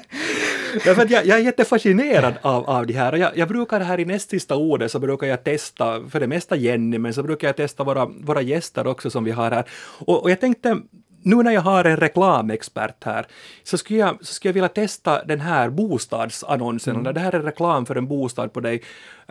Därför 0.73 1.01
att 1.01 1.10
jag, 1.10 1.25
jag 1.25 1.39
är 1.39 1.43
jättefascinerad 1.43 2.34
av, 2.41 2.69
av 2.69 2.88
de 2.88 2.93
här. 2.93 3.12
Och 3.12 3.17
jag, 3.17 3.38
jag 3.38 3.47
brukar 3.47 3.79
här 3.79 3.99
i 3.99 4.05
näst 4.05 4.29
sista 4.29 4.55
ordet 4.55 4.91
så 4.91 4.99
brukar 4.99 5.27
jag 5.27 5.43
testa, 5.43 6.10
för 6.10 6.19
det 6.19 6.27
mesta 6.27 6.55
Jenny, 6.55 6.97
men 6.97 7.13
så 7.13 7.23
brukar 7.23 7.47
jag 7.47 7.55
testa 7.55 7.84
våra, 7.84 8.05
våra 8.05 8.41
gäster 8.41 8.88
också 8.88 9.10
som 9.10 9.23
vi 9.23 9.31
har 9.31 9.51
här. 9.51 9.65
Och, 10.05 10.23
och 10.23 10.31
jag 10.31 10.39
tänkte, 10.39 10.81
nu 11.23 11.36
när 11.36 11.51
jag 11.51 11.62
har 11.62 11.86
en 11.86 11.97
reklamexpert 11.97 13.03
här, 13.03 13.25
så 13.63 13.77
skulle 13.77 13.99
jag, 13.99 14.25
så 14.25 14.34
skulle 14.34 14.49
jag 14.49 14.53
vilja 14.53 14.69
testa 14.69 15.23
den 15.23 15.41
här 15.41 15.69
bostadsannonsen. 15.69 16.95
Mm. 16.95 17.13
Det 17.13 17.19
här 17.19 17.36
är 17.36 17.39
reklam 17.39 17.86
för 17.86 17.95
en 17.95 18.07
bostad 18.07 18.53
på 18.53 18.60
dig. 18.60 18.81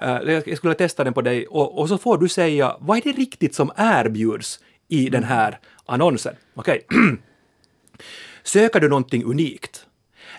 Uh, 0.02 0.32
jag 0.32 0.56
skulle 0.56 0.74
testa 0.74 1.04
den 1.04 1.12
på 1.12 1.22
dig 1.22 1.46
och, 1.46 1.78
och 1.78 1.88
så 1.88 1.98
får 1.98 2.18
du 2.18 2.28
säga, 2.28 2.76
vad 2.80 2.98
är 2.98 3.02
det 3.02 3.12
riktigt 3.12 3.54
som 3.54 3.70
erbjuds 3.76 4.60
i 4.88 5.08
den 5.08 5.24
här 5.24 5.58
annonsen? 5.86 6.34
Okej. 6.54 6.80
Okay. 6.88 7.16
Söker 8.42 8.80
du 8.80 8.88
någonting 8.88 9.24
unikt? 9.24 9.86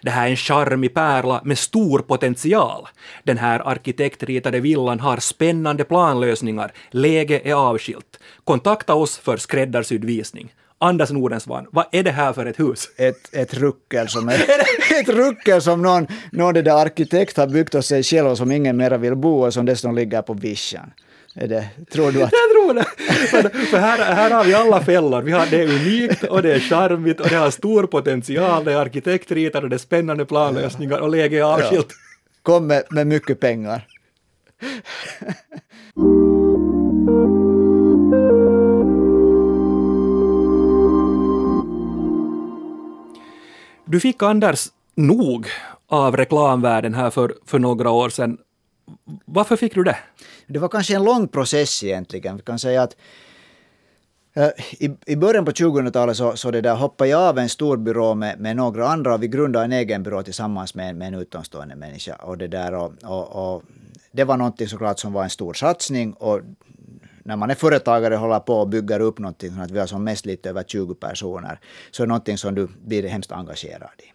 Det 0.01 0.09
här 0.09 0.25
är 0.25 0.29
en 0.29 0.35
charmig 0.35 0.93
pärla 0.93 1.41
med 1.43 1.57
stor 1.57 1.99
potential. 1.99 2.87
Den 3.23 3.37
här 3.37 3.59
arkitektritade 3.59 4.59
villan 4.59 4.99
har 4.99 5.17
spännande 5.17 5.83
planlösningar. 5.83 6.71
Läge 6.89 7.41
är 7.43 7.53
avskilt. 7.53 8.19
Kontakta 8.43 8.93
oss 8.93 9.17
för 9.17 9.37
skräddarsydd 9.37 10.05
visning. 10.05 10.53
Anders 10.83 11.11
Nordensvan, 11.11 11.67
vad 11.71 11.85
är 11.91 12.03
det 12.03 12.11
här 12.11 12.33
för 12.33 12.45
ett 12.45 12.59
hus? 12.59 12.89
Ett, 12.97 13.35
ett 13.35 13.53
ruckel 13.53 14.07
som, 14.07 14.29
är, 14.29 14.33
ett 15.01 15.09
ruckel 15.09 15.61
som 15.61 15.81
någon, 15.81 16.07
någon 16.31 16.53
där 16.53 16.81
arkitekt 16.81 17.37
har 17.37 17.47
byggt 17.47 17.75
åt 17.75 17.85
sig 17.85 18.03
själv 18.03 18.27
och 18.27 18.37
som 18.37 18.51
ingen 18.51 18.77
mera 18.77 18.97
vill 18.97 19.15
bo 19.15 19.45
och 19.45 19.53
som 19.53 19.65
dessutom 19.65 19.95
ligger 19.95 20.21
på 20.21 20.33
vischan. 20.33 20.91
Är 21.36 21.48
det, 21.48 21.70
tror 21.91 22.12
du 22.12 22.24
att... 22.24 22.32
Jag 22.32 22.52
tror 22.52 22.74
det! 22.74 22.84
För, 23.28 23.65
för 23.65 23.78
här, 23.78 24.15
här 24.15 24.32
har 24.32 24.44
vi 24.44 24.54
alla 24.54 24.82
fällor. 24.82 25.22
Vi 25.22 25.32
har, 25.32 25.46
det 25.46 25.62
är 25.62 25.67
unikt 25.67 26.24
och 26.24 26.41
det 26.41 26.54
är 26.54 26.60
charmigt 26.60 27.20
och 27.20 27.30
det 27.30 27.36
har 27.36 27.52
stor 27.52 27.84
potential, 27.84 28.65
det 28.65 28.74
är 28.74 28.78
arkitektritade 28.78 29.63
och 29.63 29.70
det 29.70 29.76
är 29.76 29.78
spännande 29.78 30.26
planlösningar 30.26 31.00
och 31.00 31.10
läge 31.10 31.38
är 31.38 31.44
avskilt. 31.44 31.88
Ja. 31.89 31.96
Kom 32.41 32.67
med, 32.67 32.84
med 32.89 33.08
mycket 33.08 33.39
pengar. 33.39 33.88
Du 43.86 44.00
fick 44.00 44.24
Anders 44.24 44.67
nog 44.96 45.48
av 45.88 46.17
reklamvärlden 46.17 46.94
här 46.94 47.10
för, 47.10 47.34
för 47.46 47.60
några 47.60 47.89
år 47.89 48.10
sedan. 48.10 48.38
Varför 49.26 49.56
fick 49.56 49.76
du 49.76 49.84
det? 49.84 49.98
Det 50.48 50.60
var 50.60 50.70
kanske 50.70 50.96
en 50.96 51.04
lång 51.04 51.28
process 51.28 51.84
egentligen. 51.84 52.38
Vi 52.38 52.44
kan 52.44 52.60
säga 52.60 52.82
att 52.82 52.96
eh, 54.34 54.50
i, 54.80 54.98
I 55.06 55.15
början 55.15 55.46
på 55.46 55.52
2000-talet 55.52 56.17
så, 56.17 56.38
så 56.38 56.52
det 56.52 56.62
där 56.62 56.76
hoppade 56.76 57.10
jag 57.10 57.22
av 57.22 57.38
en 57.38 57.50
stor 57.50 57.78
byrå 57.78 58.15
med, 58.15 58.39
med 58.39 58.56
några 58.56 58.88
andra 58.88 59.13
och 59.13 59.24
vi 59.24 59.28
grundade 59.28 59.65
en 59.65 59.72
egen 59.72 60.04
byrå 60.04 60.24
tillsammans 60.24 60.76
med, 60.76 60.96
med 60.96 61.08
en 61.08 61.13
utomstående 61.13 61.76
människa. 61.76 62.15
Och 62.15 62.38
det, 62.38 62.48
där 62.48 62.74
och, 62.74 62.94
och, 63.04 63.54
och 63.56 63.63
det 64.12 64.24
var 64.24 64.38
någonting 64.38 64.67
såklart 64.67 65.00
som 65.00 65.13
var 65.13 65.24
en 65.24 65.30
stor 65.30 65.54
satsning 65.54 66.13
och 66.13 66.41
när 67.24 67.36
man 67.36 67.50
är 67.50 67.56
företagare 67.56 68.15
och 68.15 68.22
håller 68.22 68.39
på 68.39 68.54
och 68.54 68.67
bygger 68.67 69.00
upp 69.00 69.20
någonting, 69.20 69.56
så 69.56 69.62
att 69.62 69.72
vi 69.72 69.80
har 69.80 69.88
som 69.88 70.04
mest 70.04 70.26
lite 70.26 70.50
över 70.50 70.63
20 70.63 70.96
personer, 70.96 71.60
så 71.91 72.04
är 72.04 72.08
det 72.08 72.10
någonting 72.10 72.38
som 72.38 72.56
du 72.56 72.67
blir 72.86 73.04
hemskt 73.04 73.32
engagerad 73.32 73.91
i. 73.98 74.12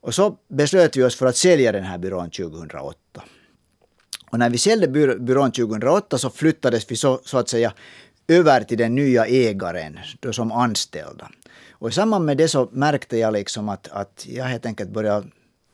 Och 0.00 0.14
så 0.14 0.36
beslöt 0.48 0.96
vi 0.96 1.02
oss 1.02 1.16
för 1.16 1.26
att 1.26 1.36
sälja 1.36 1.72
den 1.72 1.84
här 1.84 1.98
byrån 1.98 2.30
2008. 2.30 3.22
Och 4.32 4.38
när 4.38 4.50
vi 4.50 4.58
sålde 4.58 4.88
byrån 5.18 5.52
2008 5.52 6.18
så 6.18 6.30
flyttades 6.30 6.90
vi 6.90 6.96
så, 6.96 7.20
så 7.24 7.38
att 7.38 7.48
säga 7.48 7.72
över 8.28 8.64
till 8.64 8.78
den 8.78 8.94
nya 8.94 9.26
ägaren 9.26 9.98
då 10.20 10.32
som 10.32 10.52
anställda. 10.52 11.30
Och 11.70 11.88
i 11.88 11.92
samband 11.92 12.24
med 12.24 12.36
det 12.36 12.48
så 12.48 12.68
märkte 12.72 13.16
jag 13.16 13.32
liksom 13.32 13.68
att, 13.68 13.88
att 13.88 14.26
jag 14.28 14.44
helt 14.44 14.66
enkelt 14.66 14.90
började 14.90 15.26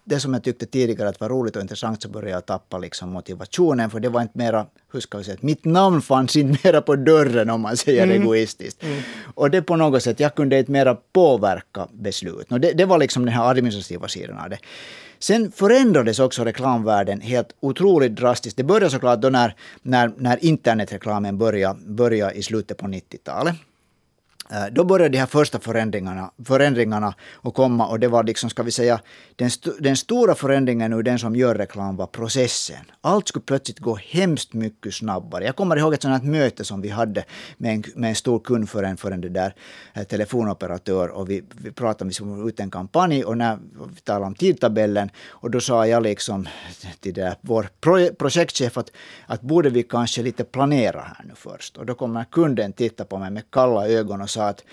det 0.09 0.21
som 0.21 0.35
jag 0.35 0.43
tyckte 0.43 0.67
tidigare 0.67 1.09
att 1.09 1.21
var 1.21 1.29
roligt 1.29 1.57
och 1.57 1.63
intressant 1.63 2.03
så 2.03 2.09
började 2.09 2.31
jag 2.31 2.47
tappa 2.47 2.79
liksom 2.79 3.11
motivationen 3.11 3.91
för 3.91 4.01
det 4.01 4.09
var 4.09 4.23
inte 4.23 4.39
mera, 4.39 4.67
hur 4.93 5.01
ska 5.01 5.19
vi 5.19 5.25
säga, 5.25 5.37
mitt 5.41 5.65
namn 5.65 6.03
fanns 6.03 6.37
inte 6.37 6.61
mera 6.65 6.81
på 6.81 6.97
dörren 6.97 7.51
om 7.51 7.61
man 7.61 7.77
säger 7.77 8.03
mm. 8.03 8.23
egoistiskt. 8.23 8.83
Mm. 8.83 9.03
Och 9.35 9.51
det 9.51 9.63
på 9.63 9.77
något 9.77 10.03
sätt, 10.03 10.21
jag 10.21 10.35
kunde 10.35 10.59
inte 10.59 10.73
mera 10.73 10.97
påverka 11.13 11.89
beslut. 11.93 12.53
Och 12.53 12.61
det, 12.61 12.73
det 12.73 12.85
var 12.85 12.99
liksom 12.99 13.25
den 13.25 13.35
här 13.35 13.51
administrativa 13.51 14.09
sidan 14.09 14.39
av 14.39 14.51
det. 14.51 14.59
Sen 15.19 15.53
förändrades 15.53 16.19
också 16.19 16.45
reklamvärlden 16.45 17.21
helt 17.21 17.55
otroligt 17.61 18.17
drastiskt. 18.17 18.57
Det 18.57 18.65
började 18.65 18.91
såklart 18.91 19.21
då 19.21 19.29
när, 19.29 19.55
när, 19.83 20.13
när 20.17 20.45
internetreklamen 20.45 21.39
började, 21.39 21.81
började 21.87 22.33
i 22.33 22.43
slutet 22.43 22.79
på 22.79 22.87
90-talet. 22.87 23.55
Eh, 24.51 24.67
då 24.73 24.85
började 24.85 25.09
de 25.09 25.19
här 25.19 25.27
första 25.27 25.59
förändringarna, 25.59 26.31
förändringarna 26.45 27.15
att 27.43 27.55
komma 27.55 27.87
och 27.87 28.01
det 28.01 28.09
var 28.09 28.25
liksom, 28.25 28.51
ska 28.51 28.63
vi 28.63 28.71
säga, 28.71 29.01
den, 29.37 29.47
st 29.47 29.71
den 29.81 29.97
stora 29.97 30.35
förändringen 30.35 30.93
ur 30.93 31.03
den 31.03 31.19
som 31.19 31.37
gör 31.37 31.55
reklam 31.55 31.97
var 31.97 32.07
processen. 32.07 32.85
Allt 33.01 33.29
skulle 33.29 33.45
plötsligt 33.45 33.79
gå 33.79 33.95
hemskt 33.97 34.53
mycket 34.53 34.95
snabbare. 34.95 35.45
Jag 35.45 35.57
kommer 35.57 35.77
ihåg 35.77 35.95
ett 35.95 36.03
sådant 36.03 36.25
möte 36.25 36.65
som 36.65 36.81
vi 36.81 36.89
hade 36.89 37.25
med 37.57 37.75
en, 37.75 37.85
med 37.95 38.09
en 38.09 38.15
stor 38.15 38.39
kund 38.39 38.69
för 38.69 38.83
en, 38.83 38.97
för 38.97 39.11
en 39.11 39.21
det 39.21 39.29
där, 39.29 39.55
eh, 39.95 40.03
telefonoperatör 40.03 41.09
och 41.09 41.31
vi, 41.31 41.43
vi 41.63 41.73
pratade 41.73 42.05
om 42.05 42.09
vi 42.09 42.15
skulle 42.15 42.49
ut 42.49 42.61
en 42.61 42.71
kampanj 42.71 43.25
och 43.25 43.39
när 43.39 43.59
vi 43.95 44.01
talade 44.01 44.27
om 44.27 44.35
tidtabellen 44.35 45.11
och 45.29 45.51
då 45.51 45.61
sa 45.61 45.87
jag 45.87 46.03
liksom 46.03 46.49
till 47.01 47.15
det, 47.15 47.37
vår 47.41 47.69
pro 47.81 48.15
projektchef 48.15 48.79
att, 48.79 48.91
att 49.27 49.41
borde 49.41 49.71
vi 49.71 49.83
kanske 49.83 50.23
lite 50.23 50.45
planera 50.45 51.01
här 51.01 51.25
nu 51.29 51.35
först. 51.37 51.77
Och 51.77 51.87
då 51.87 51.95
kommer 51.95 52.25
kunden 52.25 52.73
titta 52.73 53.05
på 53.05 53.19
mig 53.19 53.31
med 53.31 53.43
kalla 53.51 53.89
ögon 53.89 54.23
och 54.23 54.31
sa 54.39 54.49
att 54.49 54.65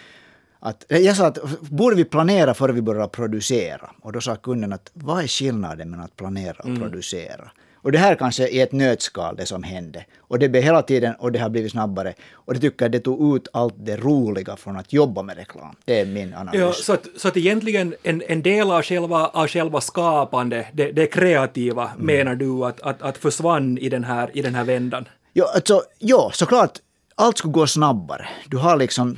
att, 0.59 0.85
jag 0.87 1.15
sa 1.15 1.25
att 1.25 1.59
borde 1.59 1.95
vi 1.95 2.05
planera 2.05 2.53
före 2.53 2.71
vi 2.71 2.81
börjar 2.81 3.07
producera? 3.07 3.89
Och 4.01 4.11
då 4.11 4.21
sa 4.21 4.35
kunden 4.35 4.73
att 4.73 4.91
vad 4.93 5.23
är 5.23 5.27
skillnaden 5.27 5.89
mellan 5.89 6.05
att 6.05 6.15
planera 6.15 6.55
och 6.59 6.65
mm. 6.65 6.81
producera? 6.81 7.51
Och 7.85 7.91
det 7.91 7.97
här 7.97 8.15
kanske 8.15 8.47
är 8.47 8.63
ett 8.63 8.71
nötskal 8.71 9.35
det 9.35 9.45
som 9.45 9.63
hände. 9.63 10.05
Och 10.17 10.39
det 10.39 10.49
blev 10.49 10.63
hela 10.63 10.81
tiden 10.81 11.15
och 11.15 11.31
det 11.31 11.39
har 11.39 11.49
blivit 11.49 11.71
snabbare. 11.71 12.13
Och 12.33 12.53
det 12.53 12.59
tycker 12.59 12.85
jag 12.85 12.91
det 12.91 12.99
tog 12.99 13.35
ut 13.35 13.47
allt 13.53 13.73
det 13.77 13.97
roliga 13.97 14.55
från 14.55 14.77
att 14.77 14.93
jobba 14.93 15.21
med 15.21 15.37
reklam. 15.37 15.75
Det 15.85 15.99
är 15.99 16.05
min 16.05 16.33
analys. 16.33 16.61
Ja, 16.61 16.73
så, 16.73 16.93
att, 16.93 17.07
så 17.17 17.27
att 17.27 17.37
egentligen 17.37 17.95
en, 18.03 18.23
en 18.27 18.41
del 18.41 18.71
av 18.71 18.81
själva, 18.81 19.27
av 19.27 19.47
själva 19.47 19.81
skapande, 19.81 20.67
det, 20.73 20.91
det 20.91 21.07
kreativa, 21.07 21.89
mm. 21.89 22.05
menar 22.05 22.35
du 22.35 22.65
att, 22.65 22.81
att, 22.81 23.01
att 23.01 23.17
försvann 23.17 23.77
i 23.77 23.89
den 23.89 24.03
här, 24.03 24.29
i 24.37 24.41
den 24.41 24.55
här 24.55 24.63
vändan? 24.63 25.05
Ja, 25.33 25.51
alltså, 25.55 25.81
ja, 25.99 26.31
såklart. 26.33 26.79
Allt 27.15 27.37
skulle 27.37 27.51
gå 27.51 27.67
snabbare. 27.67 28.27
Du 28.47 28.57
har 28.57 28.77
liksom 28.77 29.17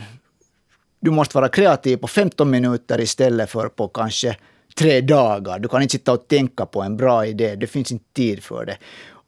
du 1.00 1.12
måste 1.12 1.38
vara 1.38 1.50
kreativ 1.50 1.98
på 1.98 2.08
15 2.08 2.50
minuter 2.50 3.02
istället 3.02 3.50
för 3.50 3.68
på 3.68 3.88
kanske 3.88 4.38
tre 4.78 5.02
dagar. 5.02 5.60
Du 5.60 5.68
kan 5.68 5.82
inte 5.82 5.92
sitta 5.92 6.12
och 6.12 6.28
tänka 6.28 6.66
på 6.66 6.82
en 6.82 6.98
bra 6.98 7.26
idé, 7.26 7.56
det 7.56 7.68
finns 7.68 7.92
inte 7.92 8.06
tid 8.14 8.44
för 8.44 8.66
det. 8.66 8.78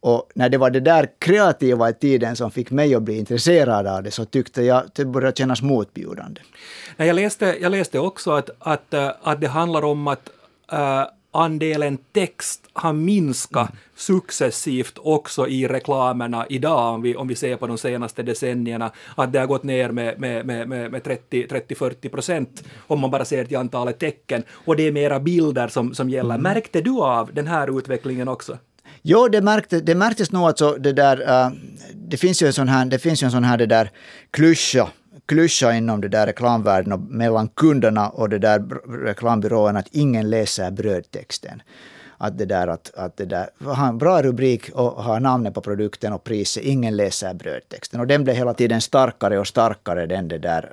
Och 0.01 0.29
när 0.35 0.49
det 0.49 0.57
var 0.57 0.69
det 0.69 0.79
där 0.79 1.09
kreativa 1.19 1.89
i 1.89 1.93
tiden 1.93 2.35
som 2.35 2.51
fick 2.51 2.71
mig 2.71 2.95
att 2.95 3.03
bli 3.03 3.17
intresserad 3.17 3.87
av 3.87 4.03
det 4.03 4.11
så 4.11 4.25
tyckte 4.25 4.61
jag 4.61 4.77
att 4.77 4.95
det 4.95 5.05
började 5.05 5.37
kännas 5.37 5.61
motbjudande. 5.61 6.41
Jag 6.97 7.15
läste, 7.15 7.57
jag 7.61 7.71
läste 7.71 7.99
också 7.99 8.31
att, 8.31 8.49
att, 8.59 8.93
eh, 8.93 9.11
att 9.21 9.41
det 9.41 9.47
handlar 9.47 9.83
om 9.83 10.07
att 10.07 10.29
uh, 10.73 11.05
andelen 11.31 11.97
text 12.11 12.68
har 12.79 12.93
minskat 12.93 13.71
successivt 13.95 14.97
också 14.97 15.47
i 15.47 15.67
reklamerna 15.67 16.45
idag, 16.49 16.93
om 16.93 17.01
vi, 17.01 17.15
om 17.15 17.27
vi 17.27 17.35
ser 17.35 17.55
på 17.55 17.67
de 17.67 17.77
senaste 17.77 18.23
decennierna, 18.23 18.91
att 19.15 19.33
det 19.33 19.39
har 19.39 19.47
gått 19.47 19.63
ner 19.63 19.89
med, 19.89 20.19
med, 20.19 20.45
med, 20.45 20.69
med 20.69 21.01
30-40 21.01 22.09
procent 22.09 22.63
om 22.87 22.99
man 22.99 23.11
bara 23.11 23.25
ser 23.25 23.45
till 23.45 23.57
antalet 23.57 23.99
tecken, 23.99 24.43
och 24.51 24.75
det 24.75 24.87
är 24.87 24.91
mera 24.91 25.19
bilder 25.19 25.67
som, 25.67 25.93
som 25.93 26.09
gäller. 26.09 26.35
Mm. 26.35 26.43
Märkte 26.43 26.81
du 26.81 27.01
av 27.01 27.33
den 27.33 27.47
här 27.47 27.79
utvecklingen 27.79 28.27
också? 28.27 28.57
Jo, 29.01 29.27
det, 29.27 29.41
märkte, 29.41 29.79
det 29.79 29.95
märktes 29.95 30.31
nog 30.31 30.43
alltså 30.43 30.71
det 30.79 30.93
där, 30.93 31.21
uh, 31.21 31.51
det 31.93 32.17
finns 32.17 32.41
ju 32.41 32.47
en 32.47 32.53
sån 32.53 32.67
här, 32.67 32.85
det 32.85 32.99
finns 32.99 33.23
ju 33.23 33.25
en 33.25 33.31
sån 33.31 33.43
här 33.43 33.57
det 33.57 33.65
där 33.65 33.91
klyscha 34.31 34.89
klyscha 35.29 35.73
inom 35.73 36.01
det 36.01 36.07
där 36.07 36.27
reklamvärlden 36.27 36.93
och 36.93 36.99
mellan 36.99 37.47
kunderna 37.47 38.09
och 38.09 38.29
det 38.29 38.39
där 38.39 38.59
reklambyrån 39.05 39.77
att 39.77 39.87
ingen 39.91 40.29
läser 40.29 40.71
brödtexten. 40.71 41.61
Att 42.21 42.37
det 42.37 42.45
där 42.45 42.67
att, 42.67 42.91
att 42.95 43.17
det 43.17 43.25
där, 43.25 43.49
ha 43.59 43.87
en 43.87 43.97
bra 43.97 44.21
rubrik 44.21 44.69
och 44.73 45.03
ha 45.03 45.19
namnet 45.19 45.53
på 45.53 45.61
produkten 45.61 46.13
och 46.13 46.23
priset, 46.23 46.63
ingen 46.63 46.97
läser 46.97 47.33
brödtexten. 47.33 47.99
Och 47.99 48.07
den 48.07 48.23
blev 48.23 48.35
hela 48.35 48.53
tiden 48.53 48.81
starkare 48.81 49.39
och 49.39 49.47
starkare, 49.47 50.05
den, 50.05 50.27
det 50.27 50.37
där, 50.37 50.71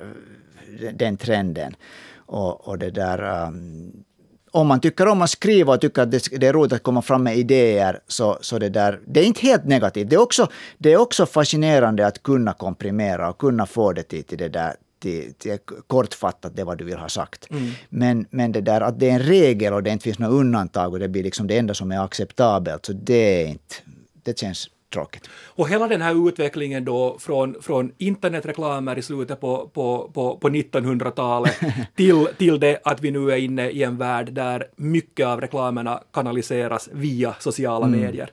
den 0.95 1.17
trenden. 1.17 1.77
Och, 2.15 2.69
och 2.69 2.79
det 2.79 2.91
där, 2.91 3.47
um, 3.47 4.05
om 4.51 4.67
man 4.67 4.81
tycker 4.81 5.09
om 5.09 5.23
att 5.23 5.31
skriva 5.31 5.75
och 5.75 5.81
tycker 5.81 6.03
att 6.03 6.11
det, 6.11 6.47
är 6.47 6.53
roligt 6.53 6.73
att 6.73 6.83
komma 6.83 7.03
fram 7.03 7.23
med 7.23 7.37
idéer, 7.37 8.01
så, 8.07 8.39
så 8.41 8.59
det 8.59 8.69
där, 8.69 9.01
det 9.07 9.21
är 9.21 9.25
inte 9.25 9.41
helt 9.41 9.65
negativt. 9.65 10.11
Det 10.11 10.17
är 10.17 10.21
också, 10.21 10.49
det 10.79 10.93
är 10.93 10.97
också 10.97 11.27
fascinerande 11.27 12.07
att 12.07 12.23
kunna 12.23 12.53
komprimera 12.53 13.31
och 13.31 13.39
kunna 13.39 13.67
få 13.67 13.93
det 13.93 14.03
till, 14.03 14.25
till 14.25 14.39
det 14.39 14.49
där 14.49 14.75
till, 15.07 15.35
till 15.35 15.59
kortfattat 15.87 16.57
det 16.57 16.65
vad 16.65 16.79
du 16.79 16.85
vill 16.85 16.97
ha 16.97 17.09
sagt. 17.09 17.51
Mm. 17.51 17.71
Men, 17.89 18.27
men 18.31 18.53
det 18.53 18.61
där 18.61 18.81
att 18.81 19.01
det 19.01 19.11
är 19.11 19.15
en 19.15 19.23
regel 19.23 19.73
och 19.73 19.83
det 19.83 19.91
inte 19.91 20.05
finns 20.05 20.19
något 20.19 20.33
undantag 20.33 20.93
och 20.93 20.99
det 20.99 21.09
blir 21.09 21.23
liksom 21.23 21.47
det 21.47 21.59
enda 21.59 21.75
som 21.75 21.93
är 21.93 22.05
acceptabelt, 22.05 22.87
så 22.87 22.93
det 22.93 23.43
är 23.43 23.47
inte, 23.47 23.75
det 24.23 24.39
känns 24.39 24.71
tråkigt. 24.93 25.29
Och 25.47 25.69
hela 25.69 25.89
den 25.89 26.03
här 26.03 26.29
utvecklingen 26.29 26.85
då 26.85 27.17
från, 27.19 27.57
från 27.63 27.93
internetreklamer 27.99 28.99
i 28.99 29.03
slutet 29.03 29.41
på, 29.41 29.71
på, 29.75 30.11
på, 30.15 30.37
på 30.37 30.49
1900-talet 30.49 31.55
till, 31.97 32.29
till 32.39 32.61
det 32.61 32.81
att 32.85 33.01
vi 33.01 33.11
nu 33.11 33.33
är 33.33 33.37
inne 33.37 33.71
i 33.71 33.83
en 33.83 33.97
värld 33.97 34.33
där 34.33 34.67
mycket 34.77 35.27
av 35.27 35.41
reklamerna 35.41 36.03
kanaliseras 36.13 36.89
via 36.93 37.35
sociala 37.39 37.87
mm. 37.87 38.01
medier. 38.01 38.31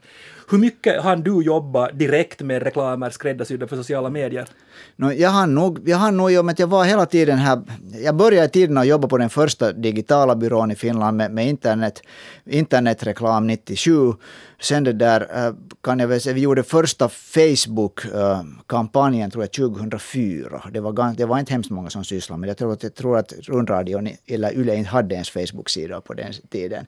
Hur 0.50 0.58
mycket 0.58 1.02
har 1.02 1.16
du 1.16 1.44
jobbat 1.44 2.00
direkt 2.00 2.42
med 2.42 2.64
reklamer 2.64 3.10
skräddarsydda 3.10 3.68
för 3.68 3.76
sociala 3.76 4.10
medier? 4.10 4.48
No, 4.96 5.12
jag 5.12 5.30
har 5.30 5.48
nog, 5.48 5.90
jag 5.90 5.98
har 5.98 6.12
nog 6.12 6.32
jobbat, 6.32 6.60
jag 6.60 6.68
var 6.68 6.86
hela 6.86 7.06
tiden 7.06 7.38
här, 7.38 7.62
jag 8.04 8.16
började 8.16 8.48
tiden 8.48 8.78
att 8.78 8.88
jobba 8.88 9.08
på 9.08 9.18
den 9.18 9.30
första 9.30 9.72
digitala 9.72 10.36
byrån 10.36 10.72
i 10.72 10.76
Finland 10.76 11.18
med, 11.18 11.32
med 11.32 11.48
internet, 11.48 12.02
internetreklam 12.46 13.48
97. 13.48 14.14
Sen 14.62 14.84
det 14.84 14.94
där, 14.94 15.22
eh, 15.22 15.54
kan 15.82 16.00
jag 16.00 16.08
väl 16.08 16.22
säga, 16.22 16.34
vi 16.34 16.42
gjorde 16.42 16.64
första 16.64 17.10
Facebook-kampanjen 17.10 19.32
tror 19.32 19.44
jag 19.44 19.52
2004. 19.52 20.64
Det 20.74 20.80
var, 20.80 21.16
det 21.18 21.26
var 21.26 21.40
inte 21.40 21.54
hemskt 21.54 21.72
många 21.72 21.90
som 21.90 22.04
sysslade 22.04 22.40
med 22.40 22.48
det. 22.48 22.52
Jag 22.52 22.58
tror 22.58 22.74
att, 22.74 22.84
jag 22.84 22.96
tror 22.96 23.18
att 23.18 23.34
rundradion 23.34 24.10
eller 24.28 24.54
Yle 24.54 24.76
inte 24.76 24.90
hade 24.90 25.16
ens 25.16 25.30
Facebook-sida 25.30 26.02
på 26.02 26.14
den 26.14 26.34
tiden. 26.50 26.86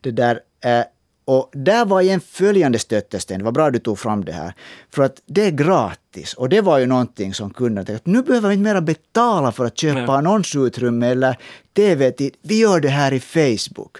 Det 0.00 0.10
där, 0.10 0.40
eh, 0.64 0.82
och 1.30 1.50
där 1.52 1.84
var 1.84 2.02
en 2.02 2.20
följande 2.20 2.78
stötesten, 2.78 3.38
det 3.38 3.44
var 3.44 3.52
bra 3.52 3.66
att 3.66 3.72
du 3.72 3.78
tog 3.78 3.98
fram 3.98 4.24
det 4.24 4.32
här, 4.32 4.54
för 4.90 5.02
att 5.02 5.22
det 5.26 5.46
är 5.46 5.50
gratis. 5.50 6.34
Och 6.34 6.48
det 6.48 6.60
var 6.60 6.78
ju 6.78 6.86
någonting 6.86 7.34
som 7.34 7.50
kunderna 7.50 7.84
tänkte, 7.84 8.10
nu 8.10 8.22
behöver 8.22 8.48
vi 8.48 8.54
inte 8.54 8.64
mera 8.64 8.80
betala 8.80 9.52
för 9.52 9.64
att 9.64 9.78
köpa 9.78 10.00
Nej. 10.00 10.08
annonsutrymme 10.08 11.06
eller 11.06 11.38
tv-tid, 11.76 12.36
vi 12.42 12.58
gör 12.58 12.80
det 12.80 12.88
här 12.88 13.12
i 13.12 13.20
Facebook. 13.20 13.98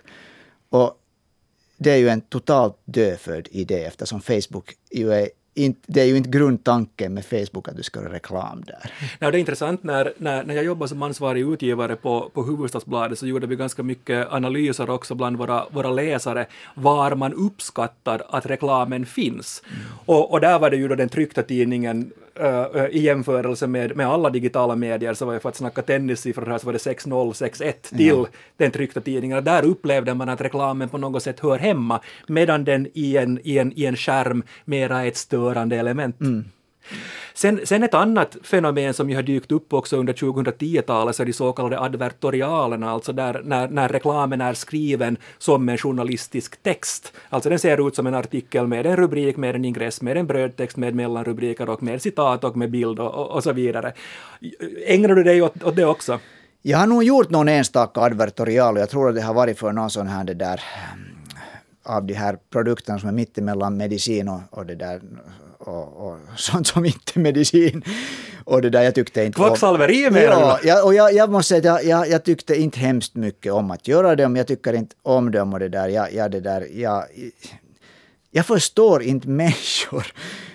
Och 0.70 0.94
det 1.78 1.90
är 1.90 1.96
ju 1.96 2.08
en 2.08 2.20
totalt 2.20 2.76
dödfödd 2.84 3.48
idé 3.50 3.84
eftersom 3.84 4.20
Facebook 4.20 4.74
ju 4.90 5.12
är 5.12 5.28
inte, 5.64 5.80
det 5.86 6.00
är 6.00 6.04
ju 6.04 6.16
inte 6.16 6.30
grundtanken 6.30 7.14
med 7.14 7.24
Facebook 7.24 7.68
att 7.68 7.76
du 7.76 7.82
ska 7.82 8.00
göra 8.00 8.12
reklam 8.12 8.62
där. 8.66 8.92
Ja, 9.18 9.30
det 9.30 9.38
är 9.38 9.40
intressant, 9.40 9.82
när, 9.82 10.12
när, 10.18 10.44
när 10.44 10.54
jag 10.54 10.64
jobbade 10.64 10.88
som 10.88 11.02
ansvarig 11.02 11.52
utgivare 11.52 11.96
på, 11.96 12.30
på 12.34 12.42
Hufvudstadsbladet 12.42 13.18
så 13.18 13.26
gjorde 13.26 13.46
vi 13.46 13.56
ganska 13.56 13.82
mycket 13.82 14.32
analyser 14.32 14.90
också 14.90 15.14
bland 15.14 15.36
våra, 15.36 15.64
våra 15.70 15.90
läsare 15.90 16.46
var 16.74 17.14
man 17.14 17.34
uppskattar 17.34 18.22
att 18.28 18.46
reklamen 18.46 19.06
finns. 19.06 19.62
Mm. 19.66 19.80
Och, 20.06 20.32
och 20.32 20.40
där 20.40 20.58
var 20.58 20.70
det 20.70 20.76
ju 20.76 20.88
då 20.88 20.94
den 20.94 21.08
tryckta 21.08 21.42
tidningen 21.42 22.12
uh, 22.40 22.86
i 22.90 23.00
jämförelse 23.00 23.66
med, 23.66 23.96
med 23.96 24.06
alla 24.06 24.30
digitala 24.30 24.76
medier 24.76 25.14
så 25.14 25.24
var 25.24 25.34
det 25.34 25.40
för 25.40 25.48
att 25.48 25.56
snacka 25.56 25.82
tennissiffror 25.82 26.46
här 26.46 26.58
så 26.58 26.66
var 26.66 26.72
det 26.72 26.78
6-0, 26.78 27.32
6-1 27.32 27.72
till 27.96 28.06
ja. 28.06 28.26
den 28.56 28.70
tryckta 28.70 29.00
tidningen. 29.00 29.44
Där 29.44 29.64
upplevde 29.64 30.14
man 30.14 30.28
att 30.28 30.40
reklamen 30.40 30.88
på 30.88 30.98
något 30.98 31.22
sätt 31.22 31.40
hör 31.40 31.58
hemma 31.58 32.00
medan 32.26 32.64
den 32.64 32.88
i 32.94 33.16
en, 33.16 33.40
i 33.44 33.58
en, 33.58 33.72
i 33.78 33.84
en 33.84 33.96
skärm 33.96 34.42
mera 34.64 35.04
är 35.04 35.08
ett 35.08 35.16
störande 35.16 35.76
element. 35.76 36.20
Mm. 36.20 36.44
Sen, 37.34 37.60
sen 37.64 37.82
ett 37.82 37.94
annat 37.94 38.36
fenomen 38.42 38.94
som 38.94 39.10
ju 39.10 39.16
har 39.16 39.22
dykt 39.22 39.52
upp 39.52 39.72
också 39.72 39.96
under 39.96 40.12
2010-talet 40.12 41.16
så 41.16 41.22
är 41.22 41.26
de 41.26 41.32
så 41.32 41.52
kallade 41.52 41.80
advertorialerna, 41.80 42.90
alltså 42.90 43.12
där 43.12 43.42
när, 43.44 43.68
när 43.68 43.88
reklamen 43.88 44.40
är 44.40 44.54
skriven 44.54 45.16
som 45.38 45.68
en 45.68 45.78
journalistisk 45.78 46.62
text. 46.62 47.12
Alltså 47.28 47.50
den 47.50 47.58
ser 47.58 47.88
ut 47.88 47.96
som 47.96 48.06
en 48.06 48.14
artikel 48.14 48.66
med 48.66 48.86
en 48.86 48.96
rubrik, 48.96 49.36
med 49.36 49.54
en 49.54 49.64
ingress, 49.64 50.02
med 50.02 50.16
en 50.16 50.26
brödtext, 50.26 50.76
med 50.76 50.94
mellanrubriker 50.94 51.70
och 51.70 51.82
med 51.82 52.02
citat 52.02 52.44
och 52.44 52.56
med 52.56 52.70
bild 52.70 53.00
och, 53.00 53.14
och, 53.14 53.30
och 53.30 53.42
så 53.42 53.52
vidare. 53.52 53.92
Ägnar 54.86 55.08
du 55.08 55.22
dig 55.22 55.42
åt, 55.42 55.62
åt 55.62 55.76
det 55.76 55.84
också? 55.84 56.18
Jag 56.62 56.78
har 56.78 56.86
nog 56.86 57.04
gjort 57.04 57.30
någon 57.30 57.48
enstaka 57.48 58.00
advertorial 58.00 58.74
och 58.74 58.80
jag 58.80 58.90
tror 58.90 59.08
att 59.08 59.14
det 59.14 59.22
har 59.22 59.34
varit 59.34 59.58
för 59.58 59.72
någon 59.72 59.90
sån 59.90 60.06
här 60.06 60.24
det 60.24 60.34
där 60.34 60.60
mm, 60.92 61.10
av 61.82 62.04
de 62.04 62.14
här 62.14 62.38
produkterna 62.52 62.98
som 62.98 63.08
är 63.08 63.12
mittemellan 63.12 63.76
medicin 63.76 64.28
och, 64.28 64.40
och 64.50 64.66
det 64.66 64.74
där 64.74 65.00
och, 65.60 66.06
och 66.06 66.18
sånt 66.36 66.66
som 66.66 66.84
inte 66.84 67.12
är 67.14 67.20
medicin. 67.20 67.84
Och 68.44 68.62
det 68.62 68.70
där 68.70 68.82
jag 68.82 68.94
tyckte 68.94 69.24
inte 69.24 69.36
Kvacksalveri 69.36 70.10
menar 70.10 70.60
ja, 70.64 70.84
och 70.84 70.94
jag, 70.94 71.12
jag 71.14 71.30
måste 71.30 71.48
säga 71.48 71.74
att 71.74 71.84
jag, 71.84 72.00
jag, 72.00 72.10
jag 72.10 72.24
tyckte 72.24 72.56
inte 72.56 72.78
hemskt 72.78 73.14
mycket 73.14 73.52
om 73.52 73.70
att 73.70 73.88
göra 73.88 74.16
dem. 74.16 74.36
Jag 74.36 74.46
tycker 74.46 74.72
inte 74.72 74.96
om 75.02 75.30
dem 75.30 75.52
och 75.52 75.58
det 75.58 75.68
där. 75.68 75.88
Jag, 75.88 76.14
jag, 76.14 76.30
det 76.30 76.40
där 76.40 76.68
jag, 76.72 77.04
jag 78.30 78.46
förstår 78.46 79.02
inte 79.02 79.28
människor 79.42 80.06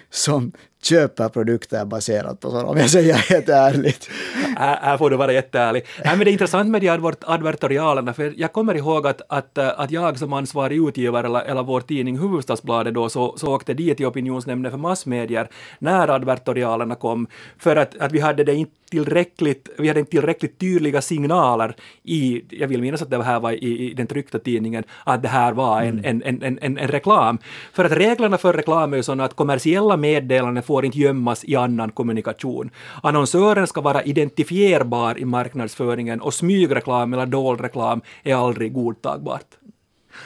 som 0.10 0.52
köper 0.86 1.30
produkter 1.30 1.86
baserat 1.86 2.40
på 2.40 2.50
sådana, 2.50 2.70
om 2.70 2.78
jag 2.78 2.90
säger 2.90 3.14
helt 3.30 3.50
ärligt. 3.50 4.10
Här, 4.58 4.80
här 4.82 4.98
får 4.98 5.10
du 5.10 5.18
vara 5.18 5.34
jätteärlig. 5.34 5.86
Nej, 6.06 6.18
men 6.18 6.26
det 6.26 6.30
är 6.30 6.34
intressant 6.34 6.70
med 6.70 6.82
de 6.82 7.14
advertorialerna, 7.22 8.14
för 8.14 8.34
jag 8.38 8.54
kommer 8.54 8.76
ihåg 8.76 9.08
att, 9.08 9.22
att, 9.30 9.58
eh, 9.58 9.80
att 9.80 9.92
jag 9.92 10.20
som 10.20 10.34
ansvarig 10.34 10.88
utgivare, 10.88 11.28
eller, 11.28 11.42
eller 11.42 11.64
vår 11.64 11.82
tidning 11.82 12.18
Hufvudstadsbladet 12.18 12.94
då, 12.94 13.10
så, 13.10 13.38
så 13.38 13.56
åkte 13.56 13.74
dit 13.74 13.98
till 13.98 14.06
opinionsnämnden 14.06 14.72
för 14.72 14.80
massmedier 14.80 15.50
när 15.80 16.08
advertorialerna 16.08 16.96
kom, 16.96 17.28
för 17.58 17.76
att, 17.76 17.98
att 17.98 18.12
vi 18.12 18.20
hade 18.20 18.44
det 18.44 18.56
inte 18.56 18.72
tillräckligt, 18.90 19.70
vi 19.78 19.88
hade 19.88 20.00
inte 20.00 20.12
tillräckligt 20.12 20.60
tydliga 20.60 21.02
signaler 21.02 21.76
i, 22.04 22.42
jag 22.50 22.68
vill 22.68 22.82
minnas 22.82 23.02
att 23.02 23.10
det 23.10 23.24
här 23.24 23.40
var 23.40 23.52
i, 23.52 23.90
i 23.90 23.94
den 23.94 24.08
tryckta 24.08 24.40
tidningen, 24.40 24.84
att 25.04 25.22
det 25.22 25.28
här 25.28 25.54
var 25.54 25.82
en, 25.82 26.06
en, 26.06 26.24
en, 26.26 26.44
en, 26.44 26.60
en, 26.62 26.78
en 26.78 26.88
reklam. 26.88 27.38
För 27.74 27.86
att 27.86 27.92
reglerna 27.92 28.38
för 28.38 28.54
reklam 28.54 28.94
är 28.94 29.02
sådana 29.02 29.24
att 29.24 29.34
kommersiella 29.34 29.98
meddelanden 29.98 30.64
får 30.64 30.86
inte 30.86 31.00
gömmas 31.00 31.46
i 31.46 31.56
annan 31.56 31.92
kommunikation. 31.92 32.70
Annonsören 33.04 33.68
ska 33.68 33.82
vara 33.82 34.04
identifierbar 34.04 35.20
i 35.20 35.26
marknadsföringen 35.26 36.22
och 36.22 36.34
smygreklam 36.34 37.14
eller 37.14 37.26
dold 37.26 37.62
reklam 37.62 38.02
är 38.24 38.36
aldrig 38.36 38.74
godtagbart. 38.74 39.65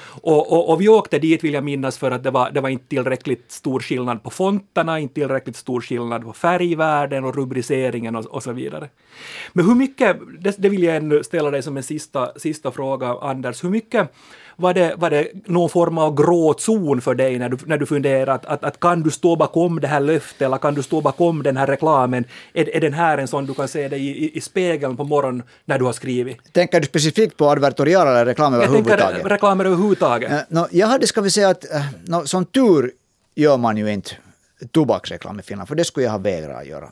Och, 0.09 0.51
och, 0.53 0.69
och, 0.69 0.81
vi 0.81 0.89
åkte 0.89 1.19
dit, 1.19 1.43
vill 1.43 1.53
jag 1.53 1.63
minnas, 1.63 1.97
för 1.97 2.11
att 2.11 2.23
det 2.23 2.31
var, 2.31 2.51
det 2.51 2.61
var 2.61 2.69
inte 2.69 2.87
tillräckligt 2.87 3.51
stor 3.51 3.79
skillnad 3.79 4.23
på 4.23 4.29
fonterna, 4.29 4.99
inte 4.99 5.13
tillräckligt 5.13 5.55
stor 5.55 5.81
skillnad 5.81 6.23
på 6.23 6.33
färgvärden 6.33 7.25
och 7.25 7.35
rubriceringen 7.35 8.15
och, 8.15 8.25
och 8.25 8.43
så 8.43 8.51
vidare. 8.51 8.89
Men 9.53 9.65
hur 9.65 9.75
mycket, 9.75 10.17
det, 10.39 10.55
det, 10.57 10.69
vill 10.69 10.83
jag 10.83 10.95
ännu 10.95 11.23
ställa 11.23 11.51
dig 11.51 11.63
som 11.63 11.77
en 11.77 11.83
sista, 11.83 12.39
sista 12.39 12.71
fråga, 12.71 13.15
Anders, 13.21 13.63
hur 13.63 13.69
mycket 13.69 14.11
var 14.59 14.73
det, 14.73 14.95
var 14.97 15.09
det 15.09 15.27
någon 15.45 15.69
form 15.69 15.97
av 15.97 16.15
grå 16.15 16.55
zon 16.57 17.01
för 17.01 17.15
dig 17.15 17.39
när 17.39 17.49
du, 17.49 17.57
när 17.65 17.77
du 17.77 17.85
funderar 17.85 18.35
att, 18.35 18.45
att, 18.45 18.63
att, 18.63 18.79
kan 18.79 19.03
du 19.03 19.11
stå 19.11 19.35
bakom 19.35 19.79
det 19.79 19.87
här 19.87 19.99
löftet 19.99 20.41
eller 20.41 20.57
kan 20.57 20.75
du 20.75 20.83
stå 20.83 21.01
bakom 21.01 21.43
den 21.43 21.57
här 21.57 21.67
reklamen? 21.67 22.25
Är, 22.53 22.75
är 22.75 22.81
den 22.81 22.93
här 22.93 23.17
en 23.17 23.27
sån 23.27 23.45
du 23.45 23.53
kan 23.53 23.67
se 23.67 23.87
dig 23.87 24.07
i, 24.07 24.25
i, 24.25 24.37
i 24.37 24.41
spegeln 24.41 24.97
på 24.97 25.03
morgonen 25.03 25.43
när 25.65 25.79
du 25.79 25.85
har 25.85 25.93
skrivit? 25.93 26.53
Tänker 26.53 26.79
du 26.79 26.85
specifikt 26.85 27.37
på 27.37 27.49
advertorial 27.49 28.07
eller 28.07 28.25
reklam 28.25 28.53
överhuvudtaget? 28.53 28.99
Jag 28.99 29.13
tänker 29.13 29.29
reklam 29.29 29.59
överhuvudtaget. 29.59 30.31
Uh, 30.31 30.39
no, 30.49 30.67
jag 30.71 30.87
hade, 30.87 31.07
ska 31.07 31.21
vi 31.21 31.31
säga 31.31 31.49
att, 31.49 31.65
uh, 31.65 31.85
no, 32.05 32.25
som 32.25 32.45
tur 32.45 32.91
gör 33.35 33.57
man 33.57 33.77
ju 33.77 33.91
inte 33.91 34.11
tobaksreklam 34.71 35.39
i 35.39 35.43
Finland, 35.43 35.67
för 35.67 35.75
det 35.75 35.83
skulle 35.83 36.05
jag 36.05 36.11
ha 36.11 36.19
vägrat 36.19 36.57
att 36.57 36.67
göra. 36.67 36.89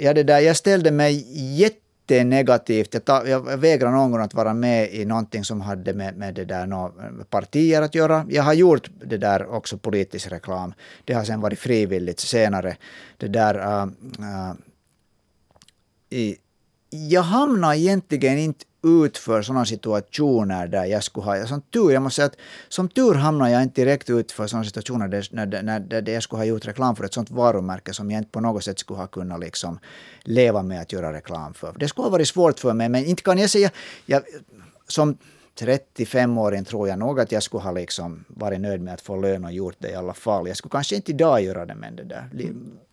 Jag, 0.00 0.14
det 0.14 0.22
där, 0.22 0.38
jag 0.38 0.56
ställde 0.56 0.90
mig 0.90 1.24
jätte 1.58 1.76
jättenegativt. 2.12 2.94
Jag, 2.94 3.04
ta, 3.04 3.26
jag 3.26 3.56
vägrar 3.56 3.90
någon 3.90 4.10
gång 4.10 4.20
att 4.20 4.34
vara 4.34 4.54
med 4.54 4.94
i 4.94 5.04
någonting 5.04 5.44
som 5.44 5.60
hade 5.60 5.94
med, 5.94 6.16
med 6.16 6.34
det 6.34 6.44
där 6.44 6.66
no, 6.66 6.92
partier 7.30 7.82
att 7.82 7.94
göra. 7.94 8.26
Jag 8.28 8.42
har 8.42 8.54
gjort 8.54 8.90
det 9.04 9.16
där 9.16 9.46
också 9.46 9.78
politisk 9.78 10.32
reklam. 10.32 10.74
Det 11.04 11.14
har 11.14 11.24
sen 11.24 11.40
varit 11.40 11.58
frivilligt 11.58 12.20
senare. 12.20 12.76
Det 13.16 13.28
där... 13.28 13.54
Uh, 13.54 13.86
uh, 14.18 14.52
i, 16.10 16.36
jag 16.90 17.22
hamnar 17.22 17.74
egentligen 17.74 18.38
inte 18.38 18.64
ut 18.82 19.18
för 19.18 19.42
sådana 19.42 19.66
situationer 19.66 20.66
där 20.66 20.84
jag 20.84 21.04
skulle 21.04 21.24
ha... 21.24 21.46
Som 21.46 21.60
tur, 21.60 21.90
jag 21.90 22.02
måste 22.02 22.16
säga 22.16 22.26
att 22.26 22.36
som 22.68 22.88
tur 22.88 23.14
hamnar 23.14 23.48
jag 23.48 23.62
inte 23.62 23.80
direkt 23.80 24.10
ut 24.10 24.32
för 24.32 24.46
sådana 24.46 24.64
situationer 24.64 25.08
där, 25.08 25.28
när, 25.30 25.62
när, 25.62 25.80
där 25.80 26.12
jag 26.12 26.22
skulle 26.22 26.40
ha 26.40 26.44
gjort 26.44 26.66
reklam 26.66 26.96
för 26.96 27.04
ett 27.04 27.14
sådant 27.14 27.30
varumärke 27.30 27.94
som 27.94 28.10
jag 28.10 28.18
inte 28.18 28.30
på 28.30 28.40
något 28.40 28.64
sätt 28.64 28.78
skulle 28.78 29.00
ha 29.00 29.06
kunnat 29.06 29.40
liksom 29.40 29.78
leva 30.22 30.62
med 30.62 30.80
att 30.80 30.92
göra 30.92 31.12
reklam 31.12 31.54
för. 31.54 31.74
Det 31.78 31.88
skulle 31.88 32.04
ha 32.04 32.10
varit 32.10 32.28
svårt 32.28 32.60
för 32.60 32.72
mig, 32.72 32.88
men 32.88 33.04
inte 33.04 33.22
kan 33.22 33.38
jag 33.38 33.50
säga... 33.50 33.70
Jag, 34.06 34.22
som 34.88 35.16
35-åring 35.58 36.64
tror 36.64 36.88
jag 36.88 36.98
nog 36.98 37.20
att 37.20 37.32
jag 37.32 37.42
skulle 37.42 37.62
ha 37.62 37.72
liksom 37.72 38.24
varit 38.28 38.60
nöjd 38.60 38.80
med 38.80 38.94
att 38.94 39.00
få 39.00 39.16
lön 39.16 39.44
och 39.44 39.52
gjort 39.52 39.76
det 39.78 39.90
i 39.90 39.94
alla 39.94 40.14
fall. 40.14 40.48
Jag 40.48 40.56
skulle 40.56 40.70
kanske 40.70 40.96
inte 40.96 41.10
idag 41.10 41.42
göra 41.42 41.66
det, 41.66 41.74
men 41.74 41.96
det 41.96 42.04
där, 42.04 42.28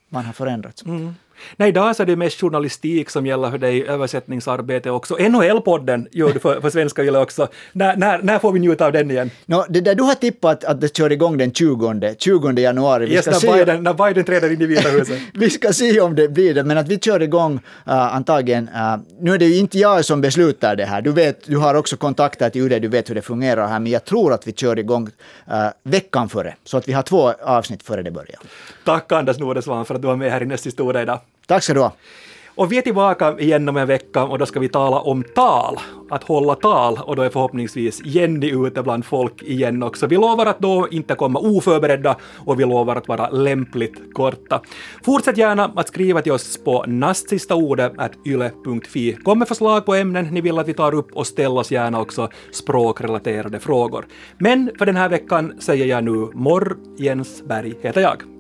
man 0.10 0.26
har 0.26 0.34
förändrats. 0.34 0.86
Mm. 0.86 1.14
Nej, 1.58 1.70
idag 1.70 1.96
så 1.96 2.04
är 2.04 2.08
det 2.08 2.16
mest 2.16 2.42
journalistik 2.42 3.10
som 3.10 3.26
gäller 3.26 3.52
för 3.52 3.58
dig, 3.58 3.88
översättningsarbete 3.88 4.92
också. 4.92 5.16
NHL-podden 5.16 6.08
gör 6.12 6.34
du 6.34 6.40
för, 6.40 6.62
för 6.62 6.70
Svenska 6.70 7.04
Yle 7.04 7.20
också. 7.20 7.48
När, 7.74 7.96
när, 7.96 8.22
när 8.22 8.40
får 8.40 8.52
vi 8.52 8.60
njuta 8.60 8.86
av 8.86 8.92
den 8.92 9.12
igen? 9.12 9.32
No, 9.46 9.66
det 9.70 9.82
där 9.82 9.96
du 9.96 10.04
har 10.04 10.16
tippat 10.16 10.64
att 10.64 10.82
det 10.82 10.98
kör 10.98 11.12
igång 11.12 11.38
den 11.38 11.54
20, 11.54 12.16
20 12.18 12.62
januari. 12.62 13.06
Vi 13.06 13.14
yes, 13.14 13.26
ska 13.26 13.32
när, 13.32 13.40
se, 13.40 13.52
Biden, 13.52 13.84
när 13.84 13.94
Biden 13.94 14.24
träder 14.24 14.52
in 14.52 14.62
i 14.62 14.66
Vita 14.66 14.90
huset. 14.90 15.20
vi 15.34 15.50
ska 15.50 15.74
se 15.74 16.02
om 16.02 16.16
det 16.16 16.28
blir 16.28 16.54
det, 16.54 16.64
men 16.64 16.78
att 16.78 16.88
vi 16.88 17.00
kör 17.00 17.22
igång 17.22 17.54
uh, 17.54 17.94
antagligen. 18.16 18.70
Uh, 18.70 18.98
nu 19.20 19.34
är 19.34 19.38
det 19.38 19.46
ju 19.46 19.58
inte 19.58 19.80
jag 19.80 20.06
som 20.06 20.22
beslutar 20.22 20.76
det 20.76 20.86
här. 20.86 21.02
Du, 21.02 21.12
vet, 21.12 21.46
du 21.46 21.58
har 21.58 21.76
också 21.76 21.98
kontakter 21.98 22.50
till 22.50 22.62
UD, 22.62 22.82
du 22.82 22.88
vet 22.88 23.10
hur 23.10 23.16
det 23.16 23.22
fungerar 23.22 23.68
här, 23.68 23.80
men 23.80 23.92
jag 23.92 24.06
tror 24.06 24.34
att 24.34 24.48
vi 24.48 24.52
kör 24.52 24.80
igång 24.80 25.08
uh, 25.08 25.68
veckan 25.84 26.30
före, 26.30 26.56
så 26.64 26.78
att 26.78 26.88
vi 26.88 26.94
har 26.94 27.04
två 27.04 27.34
avsnitt 27.42 27.84
före 27.84 28.04
det 28.04 28.12
börjar. 28.12 28.40
Tack 28.86 29.12
Anders 29.12 29.40
Nordesvan 29.40 29.86
för 29.86 29.96
att 29.96 30.02
du 30.02 30.08
var 30.08 30.16
med 30.16 30.32
här 30.32 30.44
i 30.44 30.46
Näst 30.46 30.66
historia 30.66 31.02
idag. 31.02 31.20
Tack 31.50 31.64
ska 31.64 31.74
du 31.74 31.80
ha. 31.80 31.94
Och 32.56 32.72
vi 32.72 32.78
är 32.78 32.82
tillbaka 32.82 33.40
igen 33.40 33.70
om 33.70 33.78
en 33.78 33.88
vecka 33.88 34.24
och 34.24 34.40
då 34.40 34.46
ska 34.46 34.60
vi 34.60 34.70
tala 34.70 35.00
om 35.00 35.24
tal, 35.24 35.80
att 36.10 36.24
hålla 36.24 36.56
tal 36.56 37.00
och 37.04 37.16
då 37.16 37.22
är 37.22 37.30
förhoppningsvis 37.30 38.02
Jenny 38.06 38.68
ute 38.68 38.84
bland 38.84 39.06
folk 39.06 39.44
igen 39.44 39.84
också. 39.84 40.08
Vi 40.08 40.16
lovar 40.16 40.46
att 40.46 40.60
då 40.60 40.88
inte 40.92 41.16
komma 41.16 41.40
oförberedda 41.40 42.16
och 42.46 42.60
vi 42.60 42.66
lovar 42.66 42.96
att 42.96 43.08
vara 43.08 43.30
lämpligt 43.30 44.14
korta. 44.14 44.62
Fortsätt 45.04 45.38
gärna 45.38 45.72
att 45.76 45.88
skriva 45.88 46.22
till 46.22 46.32
oss 46.32 46.64
på 46.64 46.86
nastsistaordet.yle.fi. 46.88 49.14
Kom 49.14 49.40
med 49.40 49.48
förslag 49.48 49.86
på 49.86 49.96
ämnen 49.96 50.26
ni 50.26 50.42
vill 50.42 50.60
att 50.60 50.68
vi 50.68 50.74
tar 50.74 50.94
upp 50.94 51.12
och 51.14 51.28
ställ 51.28 51.58
oss 51.58 51.72
gärna 51.72 52.02
också 52.02 52.30
språkrelaterade 52.52 53.60
frågor. 53.60 54.06
Men 54.38 54.72
för 54.78 54.86
den 54.86 54.96
här 54.96 55.10
veckan 55.10 55.54
säger 55.60 55.86
jag 55.86 56.04
nu 56.04 56.30
morr 56.34 56.78
Jens 56.98 57.44
Berg 57.44 57.74
heter 57.82 58.02
jag. 58.02 58.39